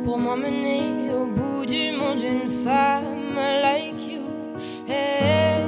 Pour 0.04 0.16
m'emmener 0.24 0.82
au 1.18 1.26
bout 1.36 1.66
du 1.74 1.84
monde, 2.00 2.22
une 2.34 2.50
femme 2.64 3.34
like. 3.66 3.93
Hey, 4.86 5.64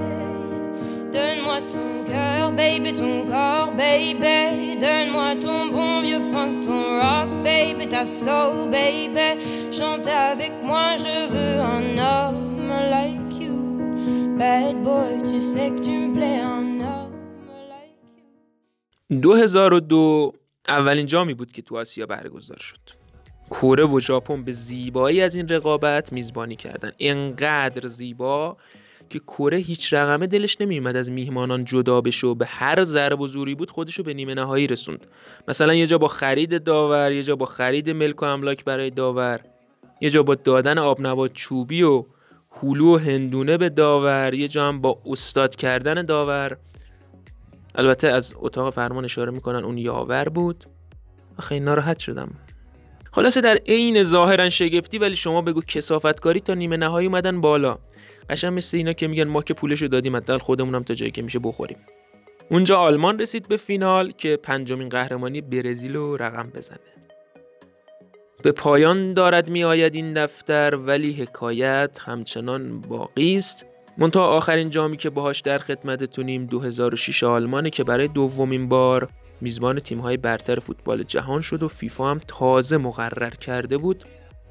donne-moi 1.13 1.61
ton 1.73 2.05
cœur, 2.05 2.53
baby, 2.53 2.93
ton 2.93 3.27
corps, 3.27 3.73
baby. 3.73 4.77
Donne-moi 4.79 5.37
ton 5.41 5.69
bon 5.73 6.03
vieux 6.03 6.21
funk, 6.31 6.61
ton 6.63 7.01
rock, 7.01 7.31
baby, 7.43 7.89
ta 7.89 8.05
soul, 8.05 8.71
baby. 8.71 9.41
Chante 9.73 10.07
avec 10.07 10.53
moi, 10.63 10.97
je 10.97 11.29
veux 11.33 11.61
un 11.61 11.97
homme 11.97 12.69
like 12.91 13.41
you. 13.41 13.57
Bad 14.39 14.83
boy, 14.83 15.23
tu 15.25 15.41
sais 15.41 15.71
que 15.71 15.81
tu 15.81 15.91
me 15.91 16.15
plais, 16.15 16.41
un 16.41 16.81
homme. 16.81 17.07
2002 19.11 20.33
اولین 20.69 21.07
جامی 21.07 21.35
بود 21.35 21.53
که 21.53 21.63
تو 21.63 21.77
آسیا 21.77 22.07
برگزار 22.07 22.59
شد 22.59 22.81
کره 23.51 23.85
و 23.85 24.01
ژاپن 24.01 24.45
به 24.45 24.53
زیبایی 24.53 25.21
از 25.21 25.35
این 25.35 25.49
رقابت 25.49 26.13
میزبانی 26.13 26.57
کردن 26.57 26.93
انقدر 26.99 27.89
زیبا 27.89 28.57
که 29.11 29.19
کره 29.19 29.59
هیچ 29.59 29.95
رقمه 29.95 30.27
دلش 30.27 30.61
نمیومد 30.61 30.97
از 30.97 31.11
میهمانان 31.11 31.65
جدا 31.65 32.01
بشه 32.01 32.27
و 32.27 32.35
به 32.35 32.47
هر 32.47 32.85
ضرب 32.85 33.21
و 33.21 33.27
زوری 33.27 33.55
بود 33.55 33.71
خودشو 33.71 34.03
به 34.03 34.15
نیمه 34.15 34.35
نهایی 34.35 34.67
رسوند. 34.67 35.07
مثلا 35.49 35.75
یه 35.75 35.87
جا 35.87 35.99
با 35.99 36.09
خرید 36.09 36.65
داور 36.65 37.13
یه 37.13 37.23
جا 37.23 37.37
با 37.37 37.47
خرید 37.47 37.91
ملک 37.91 38.23
و 38.23 38.25
املاک 38.25 38.65
برای 38.65 38.91
داور 38.91 39.41
یه 40.01 40.11
جا 40.11 40.23
با 40.23 40.35
دادن 40.35 40.79
آبنبات 40.79 41.33
چوبی 41.33 41.83
و 41.83 42.05
هلو 42.51 42.95
و 42.95 42.99
هندونه 42.99 43.57
به 43.57 43.69
داور 43.69 44.35
یه 44.35 44.49
جا 44.49 44.69
هم 44.69 44.81
با 44.81 44.99
استاد 45.07 45.57
کردن 45.57 46.03
داور. 46.03 46.57
البته 47.75 48.09
از 48.09 48.35
اتاق 48.37 48.75
فرمان 48.75 49.05
اشاره 49.05 49.33
می‌کنن 49.33 49.65
اون 49.65 49.79
یاور 49.79 50.29
بود. 50.29 50.65
آخه 51.39 51.61
ناراحت 51.61 51.99
شدم. 51.99 52.31
خلاصه 53.17 53.41
در 53.41 53.59
عین 53.67 54.03
ظاهرا 54.03 54.49
شگفتی 54.49 54.99
ولی 54.99 55.17
شما 55.17 55.43
بگو 55.43 55.61
کسافتکاری 55.61 56.41
تا 56.41 56.55
نیمه 56.55 56.77
نهایی 56.77 57.07
اومدن 57.07 57.41
بالا. 57.41 57.79
قشنگ 58.31 58.53
مثل 58.53 58.77
اینا 58.77 58.93
که 58.93 59.07
میگن 59.07 59.29
ما 59.29 59.43
که 59.43 59.55
پولشو 59.55 59.87
دادیم 59.87 60.17
حداقل 60.17 60.39
خودمونم 60.39 60.83
تا 60.83 60.95
جایی 60.95 61.11
که 61.11 61.23
میشه 61.23 61.39
بخوریم. 61.39 61.77
اونجا 62.51 62.79
آلمان 62.79 63.19
رسید 63.19 63.49
به 63.49 63.57
فینال 63.57 64.11
که 64.11 64.39
پنجمین 64.43 64.89
قهرمانی 64.89 65.41
برزیل 65.41 65.97
رو 65.97 66.17
رقم 66.17 66.51
بزنه. 66.55 66.79
به 68.43 68.53
پایان 68.53 69.15
دارد 69.15 69.51
می 69.51 69.65
آید 69.65 69.95
این 69.95 70.13
دفتر 70.13 70.75
ولی 70.75 71.13
حکایت 71.13 71.99
همچنان 72.01 72.81
باقی 72.81 73.37
است. 73.37 73.67
منتها 73.99 74.27
آخرین 74.27 74.71
جامی 74.71 74.97
که 74.97 75.11
باهاش 75.11 75.41
در 75.41 75.59
خدمتتونیم 75.59 76.47
2006 76.47 77.23
آلمانه 77.23 77.71
که 77.71 77.85
برای 77.85 78.09
دومین 78.09 78.69
بار 78.69 79.09
میزبان 79.41 79.81
تیم‌های 79.81 80.17
برتر 80.17 80.59
فوتبال 80.59 81.03
جهان 81.03 81.41
شد 81.41 81.63
و 81.63 81.69
فیفا 81.69 82.11
هم 82.11 82.21
تازه 82.29 82.77
مقرر 82.77 83.31
کرده 83.31 83.79
بود. 83.79 84.05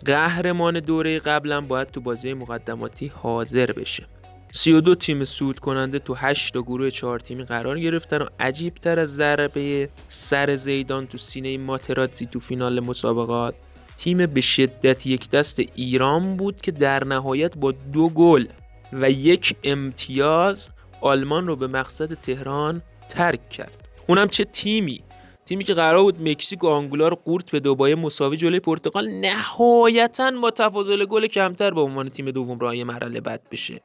قهرمان 0.05 0.79
دوره 0.79 1.19
قبلا 1.19 1.61
باید 1.61 1.87
تو 1.87 2.01
بازی 2.01 2.33
مقدماتی 2.33 3.07
حاضر 3.07 3.71
بشه. 3.71 4.03
32 4.51 4.95
تیم 4.95 5.23
سود 5.23 5.59
کننده 5.59 5.99
تو 5.99 6.13
8 6.13 6.53
تا 6.53 6.61
گروه 6.61 6.89
4 6.89 7.19
تیمی 7.19 7.43
قرار 7.43 7.79
گرفتن 7.79 8.21
و 8.21 8.25
عجیب 8.39 8.73
تر 8.73 8.99
از 8.99 9.15
ضربه 9.15 9.89
سر 10.09 10.55
زیدان 10.55 11.07
تو 11.07 11.17
سینه 11.17 11.57
ماتراتزی 11.57 12.25
تو 12.25 12.39
فینال 12.39 12.79
مسابقات 12.79 13.55
تیم 13.97 14.25
به 14.25 14.41
شدت 14.41 15.07
یک 15.07 15.29
دست 15.29 15.59
ایران 15.59 16.37
بود 16.37 16.61
که 16.61 16.71
در 16.71 17.03
نهایت 17.03 17.57
با 17.57 17.71
دو 17.71 18.09
گل 18.09 18.45
و 18.93 19.11
یک 19.11 19.55
امتیاز 19.63 20.69
آلمان 21.01 21.47
رو 21.47 21.55
به 21.55 21.67
مقصد 21.67 22.13
تهران 22.13 22.81
ترک 23.09 23.49
کرد. 23.49 23.84
اونم 24.07 24.27
چه 24.27 24.43
تیمی؟ 24.43 25.03
تیمی 25.45 25.63
که 25.63 25.73
قرار 25.73 26.03
بود 26.03 26.21
مکزیک 26.21 26.63
و 26.63 26.67
آنگولا 26.67 27.07
رو 27.07 27.15
قورت 27.15 27.51
به 27.51 27.59
دوباره 27.59 27.95
مساوی 27.95 28.37
جلوی 28.37 28.59
پرتغال 28.59 29.07
نهایتا 29.09 30.31
با 30.41 30.51
تفاضل 30.51 31.05
گل 31.05 31.27
کمتر 31.27 31.71
به 31.71 31.81
عنوان 31.81 32.09
تیم 32.09 32.31
دوم 32.31 32.59
راه 32.59 32.83
مرحله 32.83 33.21
بد 33.21 33.41
بشه. 33.51 33.81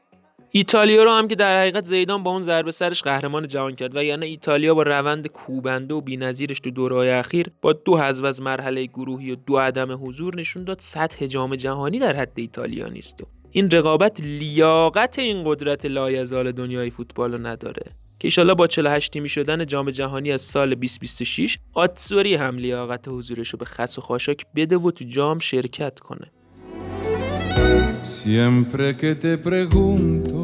ایتالیا 0.53 1.05
رو 1.05 1.11
هم 1.11 1.29
که 1.29 1.35
در 1.35 1.61
حقیقت 1.61 1.85
زیدان 1.85 2.23
با 2.23 2.31
اون 2.31 2.43
ضربه 2.43 2.73
سرش 2.73 3.03
قهرمان 3.03 3.49
جهان 3.49 3.75
کرد 3.75 3.97
و 3.97 4.05
یعنی 4.05 4.27
ایتالیا 4.27 4.75
با 4.75 4.83
روند 4.83 5.27
کوبنده 5.27 5.95
و 5.95 6.01
بی‌نظیرش 6.01 6.61
تو 6.61 6.71
دورهای 6.71 7.11
اخیر 7.11 7.51
با 7.63 7.73
دو 7.73 7.97
حذف 7.97 8.25
از 8.25 8.43
مرحله 8.43 8.87
گروهی 8.87 9.31
و 9.31 9.37
دو 9.47 9.59
عدم 9.59 10.09
حضور 10.09 10.37
نشون 10.37 10.65
داد 10.65 10.79
سطح 10.81 11.27
جام 11.27 11.57
جهانی 11.57 11.99
در 11.99 12.17
حد 12.17 12.33
ایتالیا 12.35 12.89
نیست. 12.89 13.23
و 13.23 13.27
این 13.51 13.71
رقابت 13.71 14.21
لیاقت 14.21 15.19
این 15.19 15.43
قدرت 15.47 15.87
لایزال 15.87 16.53
دنیای 16.53 16.91
فوتبال 16.91 17.33
رو 17.33 17.47
نداره. 17.47 17.83
که 18.21 18.27
ایشالا 18.27 18.55
با 18.55 18.67
48 18.67 19.13
تیمی 19.13 19.29
شدن 19.29 19.67
جام 19.67 19.91
جهانی 19.91 20.33
از 20.33 20.43
سال 20.43 20.75
2026 20.75 21.59
آتسوری 21.75 22.35
هم 22.35 22.57
لیاقت 22.57 23.09
حضورش 23.09 23.49
رو 23.49 23.59
به 23.59 23.65
خس 23.65 23.99
و 23.99 24.01
خاشاک 24.01 24.47
بده 24.57 24.77
و 24.77 24.91
تو 24.91 25.05
جام 25.05 25.39
شرکت 25.39 25.99
کنه 25.99 26.31
Siempre 28.03 28.97
que 29.01 29.15
te 29.25 29.37
pregunto 29.51 30.39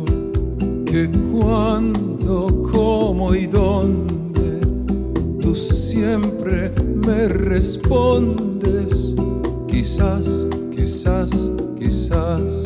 que 0.90 1.02
cuándo, 1.32 2.36
cómo 2.72 3.34
y 3.34 3.46
dónde, 3.46 4.50
tú 5.42 5.54
siempre 5.54 6.70
me 7.06 7.20
respondes, 7.28 8.90
quizás, 9.72 10.26
quizás, 10.74 11.30
quizás. 11.78 12.65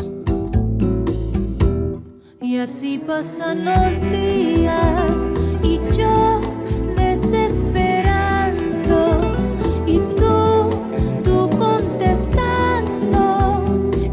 Así 2.63 2.99
pasan 2.99 3.65
los 3.65 4.03
días 4.11 5.33
y 5.63 5.81
yo 5.97 6.43
desesperando 6.95 9.33
y 9.87 9.99
tú, 10.15 10.69
tú 11.25 11.49
contestando, 11.57 13.65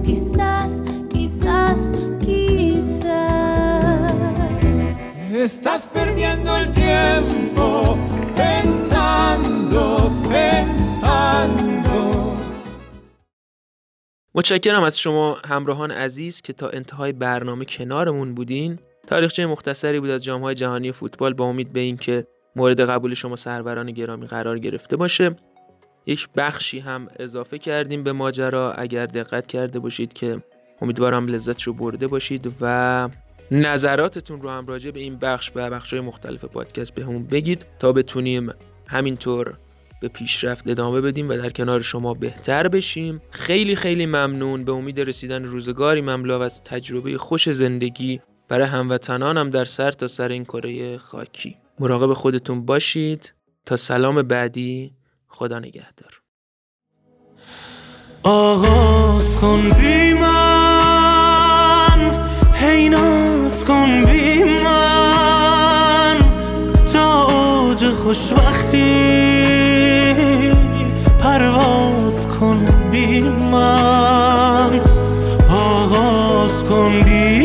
quizás, 0.02 0.82
quizás, 1.10 1.92
quizás. 2.22 4.14
Estás 5.30 5.86
perdiendo 5.88 6.56
el 6.56 6.72
tiempo 6.72 7.98
pensando, 8.34 10.10
pensando. 10.30 11.68
متشکرم 14.38 14.84
از 14.84 15.00
شما 15.00 15.38
همراهان 15.46 15.92
عزیز 15.92 16.42
که 16.42 16.54
تا 16.54 16.70
انتهای 16.70 17.12
برنامه 17.12 17.66
کنارمون 17.66 18.34
بودین. 18.34 18.80
تاریخچه 19.08 19.46
مختصری 19.46 20.00
بود 20.00 20.10
از 20.10 20.24
جامهای 20.24 20.56
جهانی 20.56 20.92
فوتبال 20.92 21.34
با 21.34 21.46
امید 21.46 21.74
به 21.74 21.80
اینکه 21.80 22.28
مورد 22.56 22.90
قبول 22.90 23.14
شما 23.14 23.36
سروران 23.36 23.92
گرامی 23.92 24.28
قرار 24.28 24.60
گرفته 24.60 24.96
باشه. 24.96 25.36
یک 26.06 26.28
بخشی 26.36 26.80
هم 26.80 27.08
اضافه 27.20 27.58
کردیم 27.58 28.04
به 28.04 28.12
ماجرا. 28.12 28.72
اگر 28.72 29.06
دقت 29.06 29.48
کرده 29.48 29.80
باشید 29.80 30.14
که 30.14 30.44
امیدوارم 30.82 31.28
لذت 31.28 31.62
رو 31.62 31.74
برده 31.74 32.08
باشید 32.08 32.54
و 32.62 33.10
نظراتتون 33.52 34.42
رو 34.42 34.50
هم 34.50 34.68
راجع 34.68 34.92
به 34.92 35.00
این 35.00 35.18
بخش 35.18 35.52
و 35.56 35.70
بخش‌های 35.70 36.02
مختلف 36.02 36.46
پادکست 36.46 36.96
بهمون 36.96 37.24
بگید 37.24 37.66
تا 37.80 37.92
بتونیم 37.92 38.50
همینطور 38.88 39.58
به 40.00 40.08
پیشرفت 40.08 40.68
ادامه 40.68 41.02
بدیم 41.02 41.30
و 41.30 41.38
در 41.38 41.50
کنار 41.50 41.82
شما 41.82 42.14
بهتر 42.14 42.68
بشیم. 42.68 43.22
خیلی 43.32 43.76
خیلی 43.76 44.06
ممنون. 44.06 44.66
به 44.66 44.72
امید 44.72 45.00
رسیدن 45.00 45.44
روزگاری 45.44 46.02
مملو 46.02 46.42
از 46.42 46.64
تجربه 46.64 47.18
خوش 47.18 47.50
زندگی 47.50 48.22
برای 48.48 48.68
هموطنانم 48.68 49.50
در 49.50 49.66
سر 49.66 49.92
تا 49.92 50.08
سر 50.08 50.28
این 50.28 50.44
کره 50.44 50.98
خاکی. 50.98 51.58
مراقب 51.80 52.14
خودتون 52.14 52.66
باشید. 52.66 53.34
تا 53.66 53.76
سلام 53.76 54.22
بعدی. 54.22 54.94
خدا 55.28 55.60
نگهدار. 55.60 56.22
آغاز 58.24 59.38
کن 59.38 59.62
بی 59.80 60.14
من. 60.14 61.18
هی 62.54 62.90
ناز 62.90 63.66
کن 63.66 64.06
بی 64.06 64.44
من. 64.44 64.97
خوشبختی 68.08 68.84
پرواز 71.20 72.28
کن 72.28 72.66
بی 72.92 73.22
من 73.22 74.80
آغاز 75.50 76.64
کن 76.64 77.02
بی 77.06 77.37